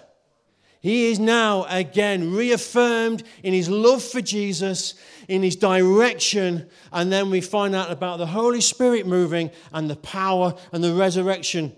He 0.81 1.11
is 1.11 1.19
now 1.19 1.65
again 1.69 2.33
reaffirmed 2.33 3.25
in 3.43 3.53
his 3.53 3.69
love 3.69 4.03
for 4.03 4.21
Jesus, 4.21 4.95
in 5.29 5.43
his 5.43 5.57
direction, 5.57 6.71
and 6.93 7.11
then 7.11 7.29
we 7.29 7.41
find 7.41 7.75
out 7.75 7.91
about 7.91 8.19
the 8.19 8.27
Holy 8.27 8.61
Spirit 8.61 9.07
moving 9.07 9.51
and 9.73 9.91
the 9.91 9.97
power 9.97 10.55
and 10.73 10.85
the 10.85 10.95
resurrection. 10.95 11.75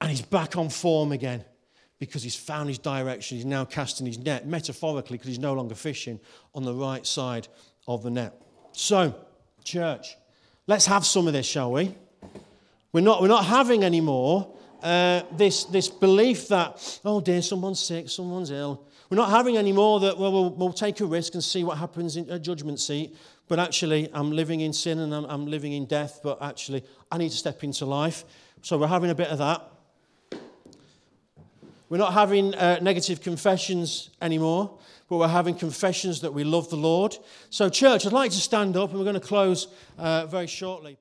And 0.00 0.10
he's 0.10 0.22
back 0.22 0.56
on 0.56 0.68
form 0.68 1.10
again 1.10 1.44
because 1.98 2.22
he's 2.22 2.36
found 2.36 2.68
his 2.68 2.78
direction. 2.78 3.36
He's 3.36 3.44
now 3.44 3.64
casting 3.64 4.06
his 4.06 4.18
net, 4.18 4.46
metaphorically, 4.46 5.16
because 5.16 5.28
he's 5.28 5.40
no 5.40 5.54
longer 5.54 5.74
fishing 5.74 6.20
on 6.54 6.62
the 6.62 6.72
right 6.74 7.04
side 7.04 7.48
of 7.88 8.04
the 8.04 8.10
net. 8.10 8.40
So, 8.72 9.14
church, 9.64 10.16
Let's 10.68 10.84
have 10.84 11.06
some 11.06 11.26
of 11.26 11.32
this, 11.32 11.46
shall 11.46 11.72
we? 11.72 11.94
We're 12.92 13.00
not, 13.00 13.22
we're 13.22 13.28
not 13.28 13.46
having 13.46 13.84
anymore 13.84 14.54
uh, 14.82 15.22
this, 15.32 15.64
this 15.64 15.88
belief 15.88 16.48
that, 16.48 17.00
oh 17.06 17.22
dear, 17.22 17.40
someone's 17.40 17.80
sick, 17.80 18.10
someone's 18.10 18.50
ill. 18.50 18.84
We're 19.08 19.16
not 19.16 19.30
having 19.30 19.56
anymore 19.56 19.98
that, 20.00 20.18
well, 20.18 20.30
well, 20.30 20.50
we'll 20.50 20.74
take 20.74 21.00
a 21.00 21.06
risk 21.06 21.32
and 21.32 21.42
see 21.42 21.64
what 21.64 21.78
happens 21.78 22.18
in 22.18 22.28
a 22.28 22.38
judgment 22.38 22.80
seat. 22.80 23.16
But 23.48 23.58
actually, 23.58 24.10
I'm 24.12 24.30
living 24.30 24.60
in 24.60 24.74
sin 24.74 24.98
and 24.98 25.14
I'm, 25.14 25.24
I'm 25.24 25.46
living 25.46 25.72
in 25.72 25.86
death, 25.86 26.20
but 26.22 26.42
actually, 26.42 26.84
I 27.10 27.16
need 27.16 27.30
to 27.30 27.36
step 27.38 27.64
into 27.64 27.86
life. 27.86 28.24
So 28.60 28.76
we're 28.76 28.88
having 28.88 29.08
a 29.08 29.14
bit 29.14 29.28
of 29.28 29.38
that. 29.38 29.72
We're 31.88 31.96
not 31.96 32.12
having 32.12 32.54
uh, 32.54 32.80
negative 32.82 33.22
confessions 33.22 34.10
anymore 34.20 34.78
but 35.08 35.16
we're 35.16 35.28
having 35.28 35.54
confessions 35.54 36.20
that 36.20 36.34
we 36.34 36.44
love 36.44 36.70
the 36.70 36.76
Lord. 36.76 37.16
So, 37.50 37.68
church, 37.68 38.06
I'd 38.06 38.12
like 38.12 38.30
to 38.32 38.38
stand 38.38 38.76
up 38.76 38.90
and 38.90 38.98
we're 38.98 39.04
going 39.04 39.14
to 39.14 39.20
close 39.20 39.68
uh, 39.98 40.26
very 40.26 40.46
shortly. 40.46 40.98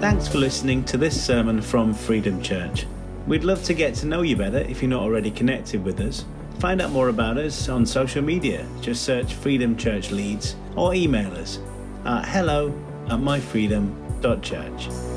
Thanks 0.00 0.28
for 0.28 0.38
listening 0.38 0.84
to 0.84 0.96
this 0.96 1.20
sermon 1.20 1.60
from 1.60 1.92
Freedom 1.92 2.40
Church. 2.40 2.86
We'd 3.26 3.44
love 3.44 3.64
to 3.64 3.74
get 3.74 3.94
to 3.96 4.06
know 4.06 4.22
you 4.22 4.36
better 4.36 4.58
if 4.58 4.80
you're 4.80 4.88
not 4.88 5.02
already 5.02 5.30
connected 5.30 5.84
with 5.84 6.00
us. 6.00 6.24
Find 6.60 6.80
out 6.80 6.92
more 6.92 7.08
about 7.08 7.36
us 7.36 7.68
on 7.68 7.84
social 7.84 8.22
media. 8.22 8.66
Just 8.80 9.02
search 9.02 9.34
Freedom 9.34 9.76
Church 9.76 10.10
Leeds 10.10 10.56
or 10.76 10.94
email 10.94 11.32
us 11.32 11.58
at 12.04 12.24
hello 12.26 12.68
at 13.06 13.18
myfreedom.church. 13.18 15.07